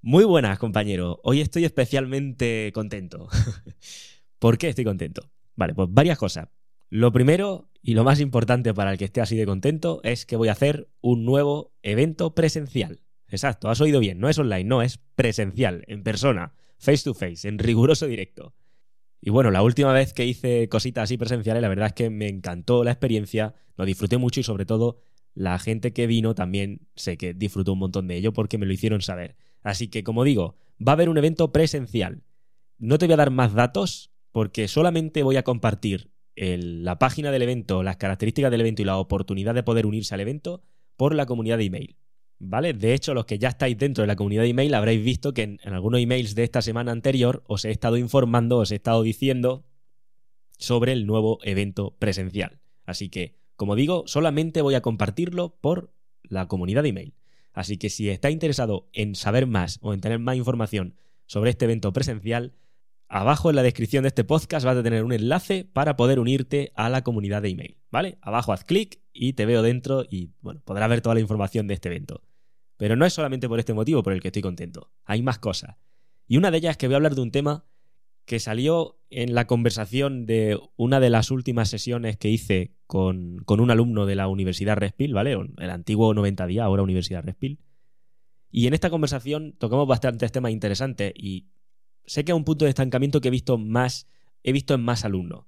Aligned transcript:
Muy 0.00 0.22
buenas, 0.22 0.60
compañero. 0.60 1.20
Hoy 1.24 1.40
estoy 1.40 1.64
especialmente 1.64 2.70
contento. 2.72 3.28
¿Por 4.38 4.56
qué 4.56 4.68
estoy 4.68 4.84
contento? 4.84 5.28
Vale, 5.56 5.74
pues 5.74 5.88
varias 5.90 6.16
cosas. 6.16 6.48
Lo 6.88 7.12
primero 7.12 7.68
y 7.82 7.94
lo 7.94 8.04
más 8.04 8.20
importante 8.20 8.72
para 8.72 8.92
el 8.92 8.98
que 8.98 9.06
esté 9.06 9.20
así 9.20 9.36
de 9.36 9.44
contento 9.44 10.00
es 10.04 10.24
que 10.24 10.36
voy 10.36 10.48
a 10.48 10.52
hacer 10.52 10.88
un 11.00 11.24
nuevo 11.24 11.74
evento 11.82 12.32
presencial. 12.36 13.00
Exacto, 13.26 13.68
has 13.68 13.80
oído 13.80 13.98
bien, 13.98 14.20
no 14.20 14.28
es 14.28 14.38
online, 14.38 14.64
no, 14.64 14.82
es 14.82 14.98
presencial, 15.16 15.84
en 15.88 16.04
persona, 16.04 16.54
face 16.78 17.02
to 17.02 17.12
face, 17.12 17.48
en 17.48 17.58
riguroso 17.58 18.06
directo. 18.06 18.54
Y 19.20 19.30
bueno, 19.30 19.50
la 19.50 19.62
última 19.62 19.92
vez 19.92 20.12
que 20.12 20.24
hice 20.24 20.68
cositas 20.68 21.04
así 21.04 21.18
presenciales, 21.18 21.60
la 21.60 21.68
verdad 21.68 21.88
es 21.88 21.92
que 21.94 22.08
me 22.08 22.28
encantó 22.28 22.84
la 22.84 22.92
experiencia, 22.92 23.54
lo 23.76 23.84
disfruté 23.84 24.16
mucho 24.16 24.38
y 24.38 24.44
sobre 24.44 24.64
todo 24.64 25.00
la 25.34 25.58
gente 25.58 25.92
que 25.92 26.06
vino 26.06 26.36
también 26.36 26.86
sé 26.94 27.16
que 27.16 27.34
disfrutó 27.34 27.72
un 27.72 27.80
montón 27.80 28.06
de 28.06 28.16
ello 28.16 28.32
porque 28.32 28.58
me 28.58 28.66
lo 28.66 28.72
hicieron 28.72 29.02
saber. 29.02 29.36
Así 29.62 29.88
que, 29.88 30.04
como 30.04 30.24
digo, 30.24 30.56
va 30.86 30.92
a 30.92 30.94
haber 30.94 31.08
un 31.08 31.18
evento 31.18 31.52
presencial. 31.52 32.22
No 32.78 32.98
te 32.98 33.06
voy 33.06 33.14
a 33.14 33.18
dar 33.18 33.30
más 33.30 33.54
datos 33.54 34.10
porque 34.32 34.68
solamente 34.68 35.22
voy 35.22 35.36
a 35.36 35.42
compartir 35.42 36.10
la 36.36 36.98
página 36.98 37.30
del 37.32 37.42
evento, 37.42 37.82
las 37.82 37.96
características 37.96 38.50
del 38.50 38.60
evento 38.60 38.82
y 38.82 38.84
la 38.84 38.98
oportunidad 38.98 39.54
de 39.54 39.64
poder 39.64 39.86
unirse 39.86 40.14
al 40.14 40.20
evento 40.20 40.62
por 40.96 41.14
la 41.14 41.26
comunidad 41.26 41.58
de 41.58 41.64
email. 41.64 41.96
¿Vale? 42.40 42.72
De 42.72 42.94
hecho, 42.94 43.14
los 43.14 43.24
que 43.24 43.38
ya 43.38 43.48
estáis 43.48 43.76
dentro 43.76 44.02
de 44.02 44.06
la 44.06 44.14
comunidad 44.14 44.42
de 44.42 44.50
email 44.50 44.74
habréis 44.74 45.04
visto 45.04 45.34
que 45.34 45.42
en, 45.42 45.58
algunos 45.64 46.00
emails 46.00 46.36
de 46.36 46.44
esta 46.44 46.62
semana 46.62 46.92
anterior 46.92 47.42
os 47.48 47.64
he 47.64 47.70
estado 47.72 47.96
informando, 47.96 48.58
os 48.58 48.70
he 48.70 48.76
estado 48.76 49.02
diciendo 49.02 49.64
sobre 50.56 50.92
el 50.92 51.06
nuevo 51.06 51.40
evento 51.42 51.96
presencial. 51.98 52.60
Así 52.84 53.08
que, 53.08 53.34
como 53.56 53.74
digo, 53.74 54.04
solamente 54.06 54.62
voy 54.62 54.76
a 54.76 54.82
compartirlo 54.82 55.56
por 55.60 55.92
la 56.22 56.46
comunidad 56.46 56.84
de 56.84 56.90
email. 56.90 57.14
Así 57.58 57.76
que 57.76 57.90
si 57.90 58.08
está 58.08 58.30
interesado 58.30 58.88
en 58.92 59.16
saber 59.16 59.48
más 59.48 59.80
o 59.82 59.92
en 59.92 60.00
tener 60.00 60.20
más 60.20 60.36
información 60.36 60.94
sobre 61.26 61.50
este 61.50 61.64
evento 61.64 61.92
presencial, 61.92 62.54
abajo 63.08 63.50
en 63.50 63.56
la 63.56 63.64
descripción 63.64 64.02
de 64.02 64.08
este 64.08 64.22
podcast 64.22 64.64
vas 64.64 64.76
a 64.76 64.82
tener 64.84 65.02
un 65.02 65.12
enlace 65.12 65.64
para 65.64 65.96
poder 65.96 66.20
unirte 66.20 66.70
a 66.76 66.88
la 66.88 67.02
comunidad 67.02 67.42
de 67.42 67.48
email, 67.48 67.76
¿vale? 67.90 68.16
Abajo 68.22 68.52
haz 68.52 68.62
clic 68.62 69.00
y 69.12 69.32
te 69.32 69.44
veo 69.44 69.62
dentro 69.62 70.04
y, 70.08 70.30
bueno, 70.40 70.62
podrás 70.64 70.88
ver 70.88 71.00
toda 71.00 71.16
la 71.16 71.20
información 71.20 71.66
de 71.66 71.74
este 71.74 71.88
evento. 71.88 72.22
Pero 72.76 72.94
no 72.94 73.04
es 73.04 73.12
solamente 73.12 73.48
por 73.48 73.58
este 73.58 73.74
motivo 73.74 74.04
por 74.04 74.12
el 74.12 74.20
que 74.20 74.28
estoy 74.28 74.42
contento, 74.42 74.92
hay 75.04 75.22
más 75.22 75.40
cosas. 75.40 75.78
Y 76.28 76.36
una 76.36 76.52
de 76.52 76.58
ellas 76.58 76.70
es 76.70 76.76
que 76.76 76.86
voy 76.86 76.94
a 76.94 76.98
hablar 76.98 77.16
de 77.16 77.22
un 77.22 77.32
tema 77.32 77.64
que 78.24 78.38
salió 78.38 79.00
en 79.10 79.34
la 79.34 79.48
conversación 79.48 80.26
de 80.26 80.60
una 80.76 81.00
de 81.00 81.10
las 81.10 81.32
últimas 81.32 81.68
sesiones 81.70 82.18
que 82.18 82.28
hice 82.28 82.77
con, 82.88 83.44
un 83.46 83.70
alumno 83.70 84.06
de 84.06 84.16
la 84.16 84.28
Universidad 84.28 84.78
Respil, 84.78 85.12
¿vale? 85.12 85.36
El 85.58 85.70
antiguo 85.70 86.14
90 86.14 86.46
días, 86.46 86.64
ahora 86.64 86.82
Universidad 86.82 87.22
Respil. 87.22 87.60
Y 88.50 88.66
en 88.66 88.72
esta 88.72 88.88
conversación 88.88 89.54
tocamos 89.58 89.86
bastantes 89.86 90.32
temas 90.32 90.52
interesantes 90.52 91.12
y 91.14 91.48
sé 92.06 92.24
que 92.24 92.32
es 92.32 92.36
un 92.36 92.44
punto 92.44 92.64
de 92.64 92.70
estancamiento 92.70 93.20
que 93.20 93.28
he 93.28 93.30
visto 93.30 93.58
más, 93.58 94.08
he 94.42 94.52
visto 94.52 94.72
en 94.72 94.80
más 94.80 95.04
alumnos. 95.04 95.44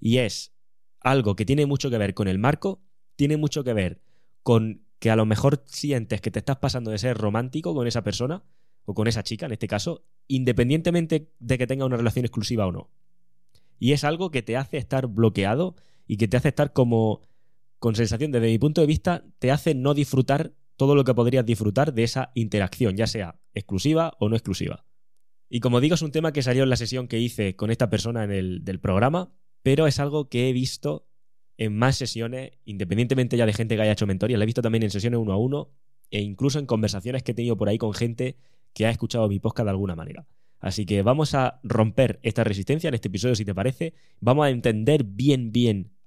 Y 0.00 0.16
es 0.16 0.54
algo 1.00 1.36
que 1.36 1.44
tiene 1.44 1.66
mucho 1.66 1.90
que 1.90 1.98
ver 1.98 2.14
con 2.14 2.26
el 2.26 2.38
marco, 2.38 2.80
tiene 3.16 3.36
mucho 3.36 3.64
que 3.64 3.74
ver 3.74 4.00
con 4.42 4.86
que 4.98 5.10
a 5.10 5.16
lo 5.16 5.26
mejor 5.26 5.62
sientes 5.66 6.22
que 6.22 6.30
te 6.30 6.38
estás 6.38 6.56
pasando 6.56 6.90
de 6.90 6.96
ser 6.96 7.18
romántico 7.18 7.74
con 7.74 7.86
esa 7.86 8.02
persona 8.02 8.44
o 8.86 8.94
con 8.94 9.08
esa 9.08 9.22
chica 9.22 9.44
en 9.44 9.52
este 9.52 9.68
caso, 9.68 10.06
independientemente 10.26 11.34
de 11.38 11.58
que 11.58 11.66
tenga 11.66 11.84
una 11.84 11.98
relación 11.98 12.24
exclusiva 12.24 12.66
o 12.66 12.72
no. 12.72 12.90
Y 13.78 13.92
es 13.92 14.04
algo 14.04 14.30
que 14.30 14.42
te 14.42 14.56
hace 14.56 14.78
estar 14.78 15.06
bloqueado 15.06 15.76
y 16.08 16.16
que 16.16 16.26
te 16.26 16.36
hace 16.36 16.48
estar 16.48 16.72
como 16.72 17.20
con 17.78 17.94
sensación, 17.94 18.32
desde 18.32 18.48
mi 18.48 18.58
punto 18.58 18.80
de 18.80 18.88
vista, 18.88 19.24
te 19.38 19.52
hace 19.52 19.74
no 19.74 19.94
disfrutar 19.94 20.52
todo 20.76 20.94
lo 20.94 21.04
que 21.04 21.14
podrías 21.14 21.46
disfrutar 21.46 21.94
de 21.94 22.02
esa 22.02 22.32
interacción, 22.34 22.96
ya 22.96 23.06
sea 23.06 23.40
exclusiva 23.54 24.16
o 24.18 24.28
no 24.28 24.34
exclusiva. 24.34 24.84
Y 25.48 25.60
como 25.60 25.80
digo, 25.80 25.94
es 25.94 26.02
un 26.02 26.10
tema 26.10 26.32
que 26.32 26.42
salió 26.42 26.64
en 26.64 26.70
la 26.70 26.76
sesión 26.76 27.08
que 27.08 27.18
hice 27.18 27.54
con 27.54 27.70
esta 27.70 27.88
persona 27.88 28.24
en 28.24 28.32
el 28.32 28.64
del 28.64 28.80
programa, 28.80 29.32
pero 29.62 29.86
es 29.86 30.00
algo 30.00 30.28
que 30.28 30.48
he 30.48 30.52
visto 30.52 31.08
en 31.56 31.76
más 31.76 31.96
sesiones, 31.96 32.52
independientemente 32.64 33.36
ya 33.36 33.46
de 33.46 33.52
gente 33.52 33.76
que 33.76 33.82
haya 33.82 33.92
hecho 33.92 34.06
mentoría, 34.06 34.38
la 34.38 34.44
he 34.44 34.46
visto 34.46 34.62
también 34.62 34.84
en 34.84 34.90
sesiones 34.90 35.18
uno 35.18 35.32
a 35.32 35.36
uno 35.36 35.70
e 36.10 36.20
incluso 36.20 36.58
en 36.58 36.66
conversaciones 36.66 37.22
que 37.22 37.32
he 37.32 37.34
tenido 37.34 37.56
por 37.56 37.68
ahí 37.68 37.78
con 37.78 37.92
gente 37.92 38.36
que 38.72 38.86
ha 38.86 38.90
escuchado 38.90 39.28
mi 39.28 39.40
podcast 39.40 39.66
de 39.66 39.70
alguna 39.70 39.96
manera. 39.96 40.26
Así 40.60 40.86
que 40.86 41.02
vamos 41.02 41.34
a 41.34 41.60
romper 41.62 42.18
esta 42.22 42.44
resistencia 42.44 42.88
en 42.88 42.94
este 42.94 43.08
episodio, 43.08 43.34
si 43.34 43.44
te 43.44 43.54
parece. 43.54 43.94
Vamos 44.20 44.46
a 44.46 44.50
entender 44.50 45.04
bien, 45.04 45.52
bien 45.52 45.97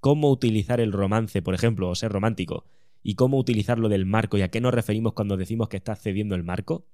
cómo 0.00 0.30
utilizar 0.30 0.80
el 0.80 0.92
romance, 0.92 1.42
por 1.42 1.54
ejemplo, 1.54 1.88
o 1.88 1.94
ser 1.94 2.12
romántico, 2.12 2.64
y 3.02 3.14
cómo 3.14 3.38
utilizarlo 3.38 3.88
del 3.88 4.06
marco 4.06 4.38
y 4.38 4.42
a 4.42 4.48
qué 4.48 4.60
nos 4.60 4.74
referimos 4.74 5.12
cuando 5.12 5.36
decimos 5.36 5.68
que 5.68 5.76
está 5.76 5.96
cediendo 5.96 6.34
el 6.34 6.44
marco. 6.44 6.86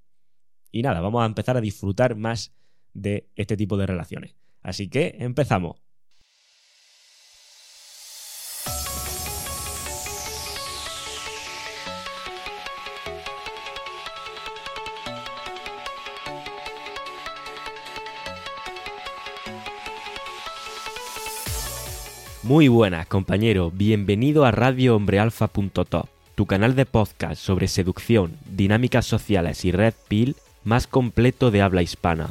Y 0.70 0.82
nada, 0.82 1.00
vamos 1.00 1.22
a 1.22 1.26
empezar 1.26 1.56
a 1.56 1.60
disfrutar 1.60 2.16
más 2.16 2.54
de 2.92 3.28
este 3.36 3.56
tipo 3.56 3.76
de 3.76 3.86
relaciones. 3.86 4.36
Así 4.62 4.88
que 4.88 5.16
empezamos. 5.18 5.83
Muy 22.44 22.68
buenas, 22.68 23.06
compañero. 23.06 23.70
Bienvenido 23.70 24.44
a 24.44 24.50
radiohombrealfa.top, 24.50 26.08
tu 26.34 26.44
canal 26.44 26.76
de 26.76 26.84
podcast 26.84 27.40
sobre 27.40 27.68
seducción, 27.68 28.36
dinámicas 28.50 29.06
sociales 29.06 29.64
y 29.64 29.72
red 29.72 29.94
pill 30.08 30.36
más 30.62 30.86
completo 30.86 31.50
de 31.50 31.62
habla 31.62 31.80
hispana. 31.80 32.28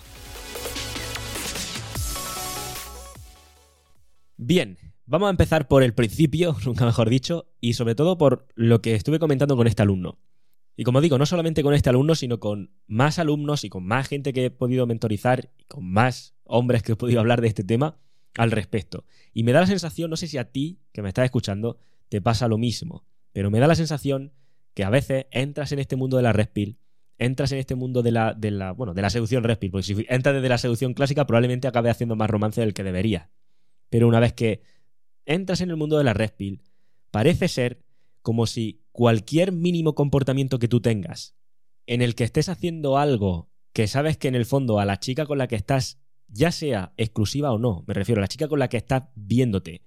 Bien, 4.38 4.78
vamos 5.08 5.26
a 5.26 5.32
empezar 5.32 5.68
por 5.68 5.82
el 5.82 5.96
principio, 5.96 6.56
nunca 6.66 6.86
mejor 6.86 7.10
dicho, 7.10 7.48
y 7.60 7.74
sobre 7.74 7.96
todo 7.96 8.20
por 8.20 8.46
lo 8.54 8.84
que 8.84 8.94
estuve 8.94 9.18
comentando 9.18 9.58
con 9.58 9.66
este 9.66 9.82
alumno. 9.82 10.20
Y 10.78 10.84
como 10.84 11.02
digo, 11.02 11.18
no 11.18 11.26
solamente 11.26 11.64
con 11.64 11.74
este 11.74 11.90
alumno, 11.90 12.14
sino 12.14 12.40
con 12.40 12.72
más 12.86 13.18
alumnos 13.18 13.64
y 13.64 13.70
con 13.70 13.84
más 13.84 14.10
gente 14.10 14.32
que 14.32 14.46
he 14.46 14.52
podido 14.52 14.86
mentorizar, 14.86 15.50
y 15.58 15.64
con 15.64 15.92
más 15.92 16.36
hombres 16.44 16.84
que 16.84 16.92
he 16.92 16.96
podido 16.96 17.20
hablar 17.20 17.42
de 17.42 17.48
este 17.48 17.64
tema, 17.64 17.98
al 18.36 18.52
respecto. 18.52 19.06
Y 19.34 19.44
me 19.44 19.52
da 19.52 19.62
la 19.62 19.68
sensación, 19.68 20.10
no 20.10 20.18
sé 20.18 20.28
si 20.28 20.38
a 20.38 20.52
ti, 20.52 20.80
que 20.92 21.02
me 21.02 21.10
estás 21.10 21.26
escuchando, 21.26 21.78
te 22.10 22.22
pasa 22.22 22.48
lo 22.48 22.58
mismo, 22.58 23.06
pero 23.32 23.52
me 23.52 23.60
da 23.60 23.68
la 23.68 23.76
sensación 23.76 24.34
que 24.74 24.84
a 24.84 24.90
veces 24.90 25.26
entras 25.32 25.72
en 25.72 25.80
este 25.80 25.96
mundo 25.96 26.18
de 26.18 26.24
la 26.24 26.34
red 26.34 26.50
entras 27.20 27.52
en 27.52 27.60
este 27.60 27.76
mundo 27.76 28.02
de 28.02 28.12
la, 28.12 28.34
de 28.34 28.52
la, 28.52 28.72
bueno, 28.72 28.94
de 28.94 29.02
la 29.02 29.10
seducción 29.10 29.44
red 29.44 29.58
porque 29.58 29.84
si 29.84 30.06
entras 30.10 30.36
desde 30.36 30.50
la 30.50 30.58
seducción 30.58 30.94
clásica 30.94 31.26
probablemente 31.26 31.68
acabe 31.68 31.90
haciendo 31.90 32.16
más 32.16 32.30
romance 32.30 32.62
del 32.62 32.74
que 32.74 32.84
debería. 32.84 33.30
Pero 33.90 34.08
una 34.08 34.20
vez 34.20 34.34
que 34.34 34.62
entras 35.26 35.62
en 35.62 35.70
el 35.70 35.78
mundo 35.78 35.98
de 35.98 36.04
la 36.04 36.14
red 36.14 36.32
parece 37.12 37.48
ser 37.48 37.84
como 38.22 38.48
si 38.48 38.82
cualquier 38.92 39.52
mínimo 39.52 39.96
comportamiento 39.96 40.60
que 40.60 40.68
tú 40.68 40.82
tengas, 40.82 41.36
en 41.86 42.02
el 42.02 42.16
que 42.16 42.24
estés 42.24 42.50
haciendo 42.50 42.98
algo 42.98 43.50
que 43.74 43.88
sabes 43.88 44.18
que 44.18 44.28
en 44.28 44.36
el 44.36 44.46
fondo 44.46 44.80
a 44.80 44.86
la 44.86 45.00
chica 45.00 45.26
con 45.26 45.38
la 45.38 45.48
que 45.48 45.56
estás 45.56 46.00
ya 46.34 46.52
sea 46.52 46.94
exclusiva 46.98 47.52
o 47.52 47.60
no, 47.60 47.84
me 47.88 47.94
refiero 47.94 48.20
a 48.20 48.24
la 48.24 48.28
chica 48.28 48.48
con 48.48 48.60
la 48.60 48.68
que 48.68 48.78
estás 48.78 49.04
viéndote, 49.16 49.84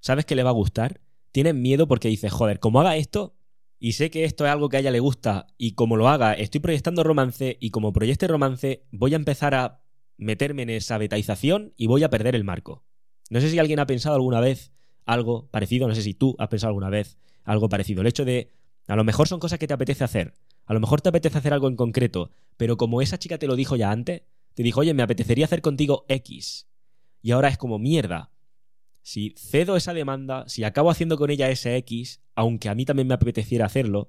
sabes 0.00 0.26
que 0.26 0.36
le 0.36 0.42
va 0.42 0.50
a 0.50 0.54
gustar, 0.54 1.00
tienes 1.32 1.54
miedo 1.54 1.88
porque 1.88 2.08
dices, 2.08 2.32
joder, 2.32 2.60
como 2.60 2.80
haga 2.80 2.96
esto, 2.96 3.34
y 3.78 3.92
sé 3.92 4.10
que 4.10 4.24
esto 4.24 4.44
es 4.46 4.52
algo 4.52 4.68
que 4.68 4.76
a 4.76 4.80
ella 4.80 4.90
le 4.90 5.00
gusta, 5.00 5.46
y 5.58 5.72
como 5.72 5.96
lo 5.96 6.08
haga, 6.08 6.34
estoy 6.34 6.60
proyectando 6.60 7.02
romance, 7.02 7.56
y 7.60 7.70
como 7.70 7.92
proyecte 7.92 8.26
romance, 8.26 8.84
voy 8.90 9.14
a 9.14 9.16
empezar 9.16 9.54
a 9.54 9.82
meterme 10.18 10.62
en 10.62 10.70
esa 10.70 10.98
betaización 10.98 11.72
y 11.76 11.86
voy 11.86 12.02
a 12.02 12.10
perder 12.10 12.34
el 12.34 12.44
marco. 12.44 12.84
No 13.30 13.40
sé 13.40 13.50
si 13.50 13.58
alguien 13.58 13.80
ha 13.80 13.86
pensado 13.86 14.14
alguna 14.14 14.40
vez 14.40 14.72
algo 15.04 15.48
parecido, 15.50 15.88
no 15.88 15.94
sé 15.94 16.02
si 16.02 16.14
tú 16.14 16.36
has 16.38 16.48
pensado 16.48 16.70
alguna 16.70 16.90
vez 16.90 17.18
algo 17.44 17.68
parecido. 17.68 18.00
El 18.00 18.06
hecho 18.06 18.24
de, 18.24 18.52
a 18.86 18.96
lo 18.96 19.04
mejor 19.04 19.28
son 19.28 19.40
cosas 19.40 19.58
que 19.58 19.66
te 19.66 19.74
apetece 19.74 20.04
hacer, 20.04 20.34
a 20.64 20.74
lo 20.74 20.80
mejor 20.80 21.00
te 21.00 21.08
apetece 21.08 21.38
hacer 21.38 21.52
algo 21.52 21.68
en 21.68 21.76
concreto, 21.76 22.30
pero 22.56 22.76
como 22.76 23.02
esa 23.02 23.18
chica 23.18 23.38
te 23.38 23.46
lo 23.46 23.56
dijo 23.56 23.76
ya 23.76 23.90
antes, 23.90 24.22
te 24.56 24.62
dijo, 24.62 24.80
oye, 24.80 24.94
me 24.94 25.02
apetecería 25.02 25.44
hacer 25.44 25.60
contigo 25.60 26.06
X. 26.08 26.66
Y 27.20 27.32
ahora 27.32 27.48
es 27.48 27.58
como 27.58 27.78
mierda. 27.78 28.30
Si 29.02 29.34
cedo 29.36 29.76
esa 29.76 29.92
demanda, 29.92 30.48
si 30.48 30.64
acabo 30.64 30.90
haciendo 30.90 31.18
con 31.18 31.30
ella 31.30 31.50
ese 31.50 31.76
X, 31.76 32.22
aunque 32.34 32.70
a 32.70 32.74
mí 32.74 32.86
también 32.86 33.06
me 33.06 33.12
apeteciera 33.12 33.66
hacerlo, 33.66 34.08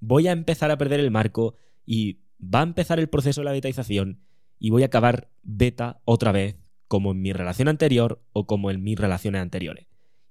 voy 0.00 0.26
a 0.26 0.32
empezar 0.32 0.72
a 0.72 0.78
perder 0.78 0.98
el 0.98 1.12
marco 1.12 1.54
y 1.86 2.22
va 2.40 2.58
a 2.58 2.64
empezar 2.64 2.98
el 2.98 3.08
proceso 3.08 3.40
de 3.40 3.44
la 3.44 3.52
betaización 3.52 4.20
y 4.58 4.70
voy 4.70 4.82
a 4.82 4.86
acabar 4.86 5.30
beta 5.44 6.00
otra 6.04 6.32
vez, 6.32 6.56
como 6.88 7.12
en 7.12 7.22
mi 7.22 7.32
relación 7.32 7.68
anterior 7.68 8.20
o 8.32 8.48
como 8.48 8.72
en 8.72 8.82
mis 8.82 8.98
relaciones 8.98 9.42
anteriores. 9.42 9.86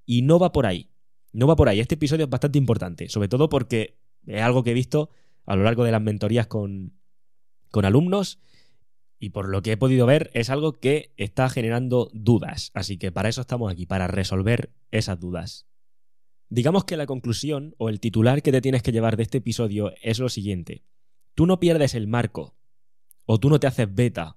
Y 0.06 0.24
no 0.24 0.40
va 0.40 0.52
por 0.52 0.66
ahí. 0.66 0.90
No 1.32 1.48
va 1.48 1.56
por 1.56 1.70
ahí. 1.70 1.80
Este 1.80 1.96
episodio 1.96 2.26
es 2.26 2.30
bastante 2.30 2.58
importante, 2.58 3.08
sobre 3.08 3.30
todo 3.30 3.48
porque 3.48 3.98
es 4.28 4.42
algo 4.42 4.62
que 4.62 4.72
he 4.72 4.76
visto 4.76 5.10
a 5.46 5.56
lo 5.56 5.64
largo 5.64 5.86
de 5.86 5.92
las 5.94 6.02
mentorías 6.02 6.48
con, 6.48 7.00
con 7.72 7.86
alumnos 7.86 8.40
y 9.24 9.30
por 9.30 9.48
lo 9.48 9.62
que 9.62 9.72
he 9.72 9.78
podido 9.78 10.06
ver 10.06 10.32
es 10.34 10.50
algo 10.50 10.74
que 10.74 11.14
está 11.16 11.48
generando 11.48 12.10
dudas. 12.12 12.72
Así 12.74 12.98
que 12.98 13.10
para 13.10 13.30
eso 13.30 13.40
estamos 13.40 13.72
aquí, 13.72 13.86
para 13.86 14.08
resolver 14.08 14.74
esas 14.92 15.18
dudas. 15.18 15.66
Digamos 16.50 16.84
que 16.84 16.98
la 16.98 17.06
conclusión 17.06 17.74
o 17.78 17.88
el 17.88 18.02
titular 18.02 18.42
que 18.42 18.52
te 18.52 18.60
tienes 18.60 18.84
que 18.84 18.92
llevar 18.92 19.16
de 19.16 19.24
este 19.24 19.38
episodio 19.38 19.94
es 20.02 20.20
lo 20.20 20.28
siguiente. 20.28 20.84
Tú 21.36 21.46
no 21.46 21.62
pierdes 21.62 21.96
el 21.96 22.06
marco 22.06 22.58
o 23.24 23.40
tú 23.40 23.50
no 23.50 23.62
te 23.62 23.68
haces 23.68 23.96
beta 23.96 24.36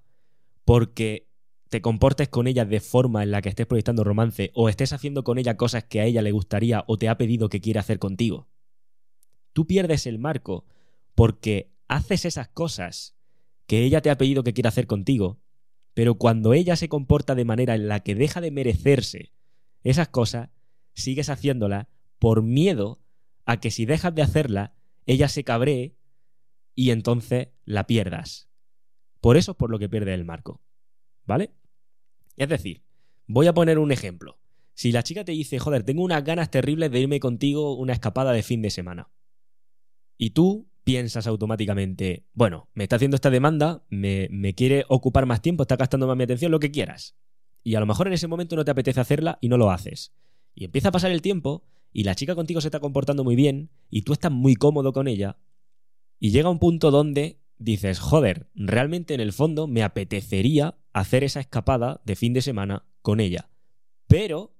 porque 0.63 1.27
te 1.67 1.81
comportes 1.81 2.29
con 2.29 2.47
ella 2.47 2.63
de 2.63 2.79
forma 2.79 3.23
en 3.23 3.31
la 3.31 3.41
que 3.41 3.49
estés 3.49 3.67
proyectando 3.67 4.05
romance 4.05 4.51
o 4.53 4.69
estés 4.69 4.93
haciendo 4.93 5.25
con 5.25 5.37
ella 5.37 5.57
cosas 5.57 5.83
que 5.83 5.99
a 5.99 6.05
ella 6.05 6.21
le 6.21 6.31
gustaría 6.31 6.85
o 6.87 6.97
te 6.97 7.09
ha 7.09 7.17
pedido 7.17 7.49
que 7.49 7.59
quiera 7.59 7.81
hacer 7.81 7.99
contigo. 7.99 8.47
Tú 9.51 9.67
pierdes 9.67 10.07
el 10.07 10.17
marco 10.17 10.63
porque 11.13 11.73
haces 11.89 12.23
esas 12.23 12.47
cosas 12.47 13.16
que 13.67 13.83
ella 13.83 14.01
te 14.01 14.09
ha 14.09 14.17
pedido 14.17 14.43
que 14.43 14.53
quiera 14.53 14.69
hacer 14.69 14.87
contigo, 14.87 15.39
pero 15.93 16.15
cuando 16.15 16.53
ella 16.53 16.75
se 16.75 16.89
comporta 16.89 17.35
de 17.35 17.45
manera 17.45 17.75
en 17.75 17.87
la 17.87 17.99
que 18.01 18.15
deja 18.15 18.41
de 18.41 18.51
merecerse 18.51 19.31
esas 19.83 20.07
cosas, 20.07 20.49
sigues 20.93 21.29
haciéndolas 21.29 21.87
por 22.19 22.41
miedo 22.41 22.99
a 23.45 23.59
que 23.59 23.71
si 23.71 23.85
dejas 23.85 24.15
de 24.15 24.21
hacerla, 24.21 24.73
ella 25.05 25.27
se 25.27 25.43
cabree 25.43 25.95
y 26.75 26.91
entonces 26.91 27.49
la 27.65 27.87
pierdas. 27.87 28.49
Por 29.21 29.37
eso 29.37 29.51
es 29.51 29.57
por 29.57 29.69
lo 29.69 29.79
que 29.79 29.89
pierde 29.89 30.13
el 30.13 30.25
marco. 30.25 30.61
¿Vale? 31.25 31.51
Es 32.35 32.49
decir, 32.49 32.83
voy 33.25 33.47
a 33.47 33.53
poner 33.53 33.79
un 33.79 33.91
ejemplo. 33.91 34.37
Si 34.73 34.91
la 34.91 35.03
chica 35.03 35.25
te 35.25 35.31
dice, 35.31 35.59
joder, 35.59 35.83
tengo 35.83 36.03
unas 36.03 36.23
ganas 36.23 36.51
terribles 36.51 36.91
de 36.91 36.99
irme 36.99 37.19
contigo 37.19 37.75
una 37.75 37.93
escapada 37.93 38.31
de 38.31 38.43
fin 38.43 38.61
de 38.61 38.69
semana. 38.69 39.09
Y 40.17 40.31
tú 40.31 40.67
piensas 40.87 41.27
automáticamente, 41.27 42.23
bueno, 42.33 42.69
me 42.73 42.83
está 42.83 42.95
haciendo 42.95 43.15
esta 43.15 43.29
demanda, 43.29 43.83
me, 43.89 44.29
me, 44.31 44.55
quiere 44.55 44.85
ocupar 44.87 45.25
más 45.25 45.41
tiempo, 45.41 45.63
está 45.63 45.75
gastando 45.75 46.07
más 46.07 46.15
mi 46.15 46.23
atención, 46.23 46.49
lo 46.49 46.61
que 46.61 46.71
quieras. 46.71 47.17
Y 47.61 47.75
a 47.75 47.81
lo 47.81 47.85
mejor 47.85 48.07
en 48.07 48.13
ese 48.13 48.29
momento 48.29 48.55
no 48.55 48.63
te 48.63 48.71
apetece 48.71 49.01
hacerla 49.01 49.37
y 49.41 49.49
no 49.49 49.57
lo 49.57 49.69
haces. 49.69 50.13
Y 50.55 50.63
empieza 50.63 50.87
a 50.87 50.93
pasar 50.93 51.11
el 51.11 51.21
tiempo 51.21 51.65
y 51.91 52.05
la 52.05 52.15
chica 52.15 52.35
contigo 52.35 52.61
se 52.61 52.69
está 52.69 52.79
comportando 52.79 53.25
muy 53.25 53.35
bien 53.35 53.69
y 53.89 54.03
tú 54.03 54.13
estás 54.13 54.31
muy 54.31 54.55
cómodo 54.55 54.93
con 54.93 55.09
ella. 55.09 55.35
Y 56.21 56.31
llega 56.31 56.49
un 56.49 56.59
punto 56.59 56.89
donde 56.89 57.41
dices, 57.57 57.99
joder, 57.99 58.47
realmente 58.55 59.13
en 59.13 59.19
el 59.19 59.33
fondo 59.33 59.67
me 59.67 59.83
apetecería 59.83 60.77
hacer 60.93 61.25
esa 61.25 61.41
escapada 61.41 61.99
de 62.05 62.15
fin 62.15 62.31
de 62.31 62.41
semana 62.41 62.85
con 63.01 63.19
ella. 63.19 63.49
Pero, 64.07 64.55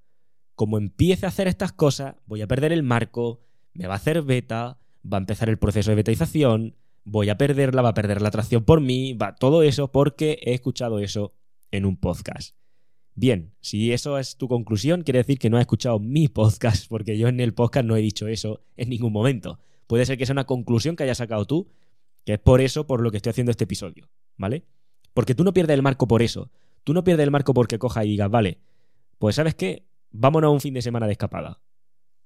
como 0.56 0.77
empiece 0.77 1.25
a 1.25 1.30
hacer 1.30 1.47
estas 1.47 1.71
cosas, 1.71 2.15
voy 2.25 2.41
a 2.41 2.47
perder 2.47 2.73
el 2.73 2.83
marco, 2.83 3.39
me 3.73 3.88
va 3.88 3.94
a 3.94 3.97
hacer 3.97 4.23
beta, 4.23 4.81
va 5.12 5.18
a 5.18 5.19
empezar 5.19 5.50
el 5.50 5.57
proceso 5.57 5.92
de 5.92 5.95
betaización, 5.95 6.75
voy 7.04 7.30
a 7.30 7.38
perderla, 7.38 7.81
va 7.81 7.89
a 7.89 7.94
perder 7.94 8.21
la 8.21 8.27
atracción 8.27 8.63
por 8.63 8.81
mí, 8.81 9.13
va 9.13 9.36
todo 9.36 9.63
eso 9.63 9.92
porque 9.92 10.39
he 10.42 10.54
escuchado 10.54 11.00
eso 11.00 11.33
en 11.71 11.86
un 11.86 11.98
podcast. 11.98 12.56
Bien, 13.15 13.54
si 13.62 13.94
eso 13.94 14.19
es 14.19 14.38
tu 14.38 14.48
conclusión, 14.48 15.01
quiere 15.01 15.19
decir 15.19 15.39
que 15.39 15.50
no 15.50 15.57
has 15.57 15.62
escuchado 15.62 16.00
mi 16.00 16.27
podcast, 16.27 16.88
porque 16.88 17.18
yo 17.18 17.27
en 17.27 17.39
el 17.39 17.54
podcast 17.54 17.86
no 17.86 17.95
he 17.95 18.01
dicho 18.01 18.27
eso 18.27 18.62
en 18.75 18.89
ningún 18.89 19.12
momento. 19.12 19.59
Puede 19.88 20.06
ser 20.06 20.18
que 20.18 20.25
sea 20.25 20.33
una 20.33 20.45
conclusión 20.45 20.95
que 20.95 21.04
hayas 21.04 21.18
sacado 21.18 21.45
tú, 21.45 21.68
que 22.25 22.33
es 22.33 22.39
por 22.39 22.62
eso 22.62 22.86
por 22.86 23.01
lo 23.01 23.09
que 23.09 23.18
estoy 23.18 23.31
haciendo 23.31 23.51
este 23.51 23.63
episodio, 23.63 24.09
¿vale? 24.36 24.65
Porque 25.13 25.33
tú 25.33 25.44
no 25.44 25.54
pierdes 25.54 25.75
el 25.75 25.81
marco 25.81 26.07
por 26.07 26.21
eso. 26.21 26.51
Tú 26.83 26.94
no 26.94 27.04
pierdes 27.04 27.24
el 27.24 27.31
marco 27.31 27.54
porque 27.54 27.80
coja 27.80 28.06
y 28.06 28.09
digas, 28.09 28.30
vale, 28.30 28.59
pues 29.18 29.36
sabes 29.36 29.56
qué, 29.56 29.88
vámonos 30.12 30.50
a 30.50 30.51
un 30.51 30.62
fin 30.62 30.74
de 30.74 30.81
semana 30.81 31.07
de 31.07 31.13
escapada. 31.13 31.59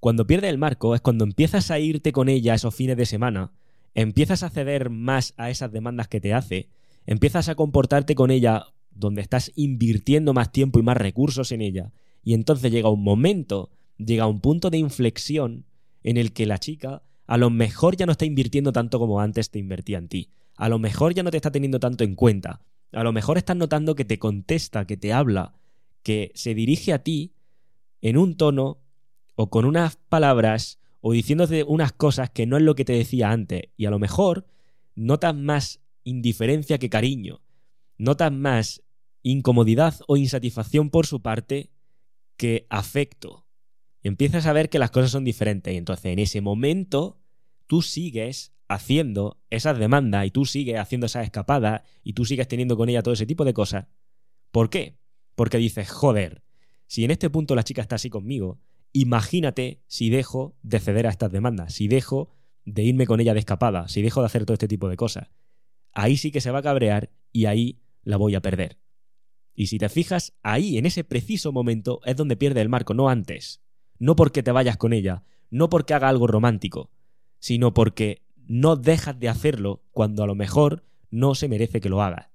Cuando 0.02 0.26
pierdes 0.26 0.50
el 0.50 0.58
marco 0.58 0.96
es 0.96 1.02
cuando 1.02 1.24
empiezas 1.24 1.70
a 1.70 1.78
irte 1.78 2.12
con 2.12 2.28
ella 2.28 2.56
esos 2.56 2.74
fines 2.74 2.98
de 2.98 3.06
semana, 3.06 3.52
empiezas 3.94 4.42
a 4.42 4.50
ceder 4.50 4.90
más 4.90 5.36
a 5.38 5.52
esas 5.52 5.72
demandas 5.72 6.08
que 6.08 6.20
te 6.20 6.34
hace, 6.34 6.70
empiezas 7.06 7.50
a 7.50 7.56
comportarte 7.56 8.16
con 8.16 8.32
ella 8.32 8.66
donde 8.90 9.22
estás 9.22 9.52
invirtiendo 9.56 10.34
más 10.34 10.52
tiempo 10.52 10.80
y 10.80 10.82
más 10.82 10.98
recursos 10.98 11.52
en 11.52 11.62
ella, 11.62 11.94
y 12.24 12.34
entonces 12.34 12.72
llega 12.72 12.90
un 12.90 13.04
momento, 13.04 13.70
llega 14.00 14.26
un 14.26 14.42
punto 14.42 14.72
de 14.72 14.80
inflexión 14.80 15.66
en 16.02 16.18
el 16.18 16.34
que 16.34 16.48
la 16.48 16.58
chica 16.58 17.04
a 17.28 17.38
lo 17.38 17.52
mejor 17.52 17.96
ya 17.96 18.08
no 18.08 18.14
está 18.14 18.26
invirtiendo 18.26 18.72
tanto 18.72 18.98
como 18.98 19.22
antes 19.22 19.52
te 19.52 19.60
invertía 19.60 20.00
en 20.00 20.08
ti, 20.08 20.32
a 20.56 20.68
lo 20.68 20.80
mejor 20.80 21.14
ya 21.14 21.22
no 21.22 21.30
te 21.30 21.38
está 21.38 21.52
teniendo 21.52 21.80
tanto 21.80 22.04
en 22.04 22.16
cuenta, 22.16 22.62
a 22.92 23.04
lo 23.04 23.12
mejor 23.12 23.38
estás 23.38 23.56
notando 23.56 23.94
que 23.94 24.04
te 24.04 24.18
contesta, 24.18 24.88
que 24.88 24.98
te 24.98 25.14
habla, 25.14 25.54
que 26.02 26.32
se 26.34 26.56
dirige 26.56 26.92
a 26.92 27.04
ti 27.04 27.36
en 28.02 28.18
un 28.18 28.36
tono 28.36 28.80
o 29.36 29.50
con 29.50 29.66
unas 29.66 29.96
palabras 29.96 30.80
o 31.02 31.14
diciéndote 31.14 31.64
unas 31.64 31.92
cosas 31.92 32.30
que 32.30 32.46
no 32.46 32.58
es 32.58 32.64
lo 32.64 32.76
que 32.76 32.86
te 32.86 32.94
decía 32.94 33.32
antes 33.32 33.64
y 33.76 33.86
a 33.86 33.90
lo 33.90 34.00
mejor 34.00 34.46
notas 34.96 35.36
más 35.36 35.82
indiferencia 36.04 36.78
que 36.78 36.90
cariño, 36.90 37.42
notas 37.98 38.32
más 38.32 38.84
incomodidad 39.24 39.96
o 40.08 40.18
insatisfacción 40.18 40.90
por 40.90 41.06
su 41.06 41.22
parte 41.22 41.72
que 42.38 42.66
afecto. 42.70 43.46
Y 44.04 44.08
empiezas 44.08 44.46
a 44.46 44.54
ver 44.54 44.70
que 44.70 44.80
las 44.80 44.92
cosas 44.92 45.12
son 45.12 45.24
diferentes 45.24 45.74
y 45.74 45.78
entonces 45.78 46.06
en 46.06 46.20
ese 46.20 46.42
momento 46.42 47.20
tú 47.68 47.82
sigues 47.82 48.54
haciendo 48.68 49.40
esas 49.50 49.78
demandas 49.78 50.26
y 50.26 50.32
tú 50.32 50.46
sigues 50.46 50.80
haciendo 50.80 51.06
esas 51.06 51.26
escapadas 51.26 51.82
y 52.04 52.14
tú 52.14 52.26
sigues 52.26 52.48
teniendo 52.48 52.78
con 52.78 52.90
ella 52.90 53.04
todo 53.04 53.14
ese 53.14 53.26
tipo 53.26 53.46
de 53.46 53.54
cosas. 53.54 53.88
¿Por 54.52 54.70
qué? 54.70 54.98
Porque 55.36 55.58
dices, 55.58 55.90
joder, 55.90 56.44
si 56.88 57.04
en 57.04 57.12
este 57.12 57.30
punto 57.30 57.56
la 57.56 57.64
chica 57.64 57.82
está 57.82 57.96
así 57.96 58.10
conmigo, 58.10 58.60
Imagínate 58.94 59.82
si 59.88 60.10
dejo 60.10 60.56
de 60.64 60.80
ceder 60.80 61.08
a 61.08 61.12
estas 61.12 61.32
demandas, 61.32 61.74
si 61.74 61.88
dejo 61.88 62.30
de 62.66 62.84
irme 62.84 63.08
con 63.08 63.20
ella 63.20 63.34
de 63.34 63.40
escapada, 63.40 63.88
si 63.88 64.02
dejo 64.02 64.22
de 64.22 64.26
hacer 64.26 64.46
todo 64.46 64.54
este 64.54 64.68
tipo 64.68 64.90
de 64.90 64.98
cosas. 64.98 65.30
Ahí 65.94 66.18
sí 66.18 66.32
que 66.32 66.42
se 66.42 66.52
va 66.52 66.60
a 66.60 66.64
cabrear 66.64 67.10
y 67.32 67.46
ahí 67.46 67.82
la 68.04 68.18
voy 68.18 68.36
a 68.36 68.42
perder. 68.42 68.78
Y 69.54 69.68
si 69.68 69.78
te 69.78 69.90
fijas, 69.90 70.34
ahí, 70.44 70.78
en 70.78 70.86
ese 70.86 71.04
preciso 71.04 71.52
momento, 71.52 72.00
es 72.06 72.16
donde 72.16 72.38
pierde 72.38 72.62
el 72.62 72.70
marco, 72.70 72.94
no 72.94 73.10
antes. 73.10 73.62
No 74.00 74.16
porque 74.16 74.44
te 74.44 74.52
vayas 74.52 74.78
con 74.78 74.94
ella, 74.94 75.24
no 75.50 75.70
porque 75.70 75.94
haga 75.94 76.10
algo 76.10 76.28
romántico, 76.28 76.90
sino 77.40 77.74
porque 77.74 78.24
no 78.48 78.76
dejas 78.76 79.20
de 79.20 79.30
hacerlo 79.30 79.84
cuando 79.92 80.24
a 80.24 80.28
lo 80.28 80.36
mejor 80.36 80.84
no 81.10 81.36
se 81.36 81.48
merece 81.48 81.82
que 81.82 81.90
lo 81.90 82.02
hagas. 82.02 82.30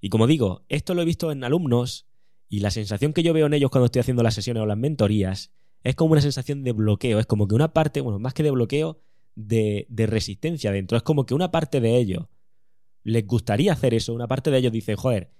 Y 0.00 0.08
como 0.08 0.26
digo, 0.26 0.64
esto 0.68 0.94
lo 0.94 1.02
he 1.02 1.06
visto 1.06 1.32
en 1.32 1.44
alumnos 1.44 2.06
y 2.48 2.60
la 2.60 2.70
sensación 2.70 3.12
que 3.12 3.22
yo 3.22 3.32
veo 3.32 3.46
en 3.46 3.54
ellos 3.54 3.70
cuando 3.70 3.86
estoy 3.86 4.00
haciendo 4.00 4.22
las 4.22 4.34
sesiones 4.34 4.62
o 4.62 4.66
las 4.66 4.78
mentorías 4.78 5.52
es 5.86 5.94
como 5.94 6.12
una 6.12 6.20
sensación 6.20 6.64
de 6.64 6.72
bloqueo, 6.72 7.20
es 7.20 7.26
como 7.26 7.46
que 7.46 7.54
una 7.54 7.72
parte, 7.72 8.00
bueno, 8.00 8.18
más 8.18 8.34
que 8.34 8.42
de 8.42 8.50
bloqueo, 8.50 8.98
de, 9.36 9.86
resistencia 9.88 10.72
dentro, 10.72 10.96
es 10.96 11.04
como 11.04 11.26
que 11.26 11.34
una 11.34 11.52
parte 11.52 11.80
de 11.80 11.96
ellos 11.96 12.26
les 13.04 13.24
gustaría 13.24 13.72
hacer 13.72 13.94
eso, 13.94 14.12
una 14.12 14.26
parte 14.26 14.50
de 14.50 14.58
ellos 14.58 14.72
dice, 14.72 14.96
joder, 14.96 15.30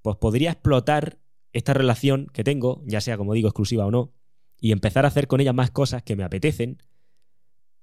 pues 0.00 0.16
podría 0.16 0.52
explotar 0.52 1.18
esta 1.52 1.74
relación 1.74 2.28
que 2.32 2.44
tengo, 2.44 2.82
ya 2.86 3.02
sea 3.02 3.18
como 3.18 3.34
digo, 3.34 3.48
exclusiva 3.48 3.84
o 3.84 3.90
no, 3.90 4.14
y 4.58 4.72
empezar 4.72 5.04
a 5.04 5.08
hacer 5.08 5.26
con 5.26 5.42
ella 5.42 5.52
más 5.52 5.70
cosas 5.70 6.02
que 6.02 6.16
me 6.16 6.24
apetecen, 6.24 6.82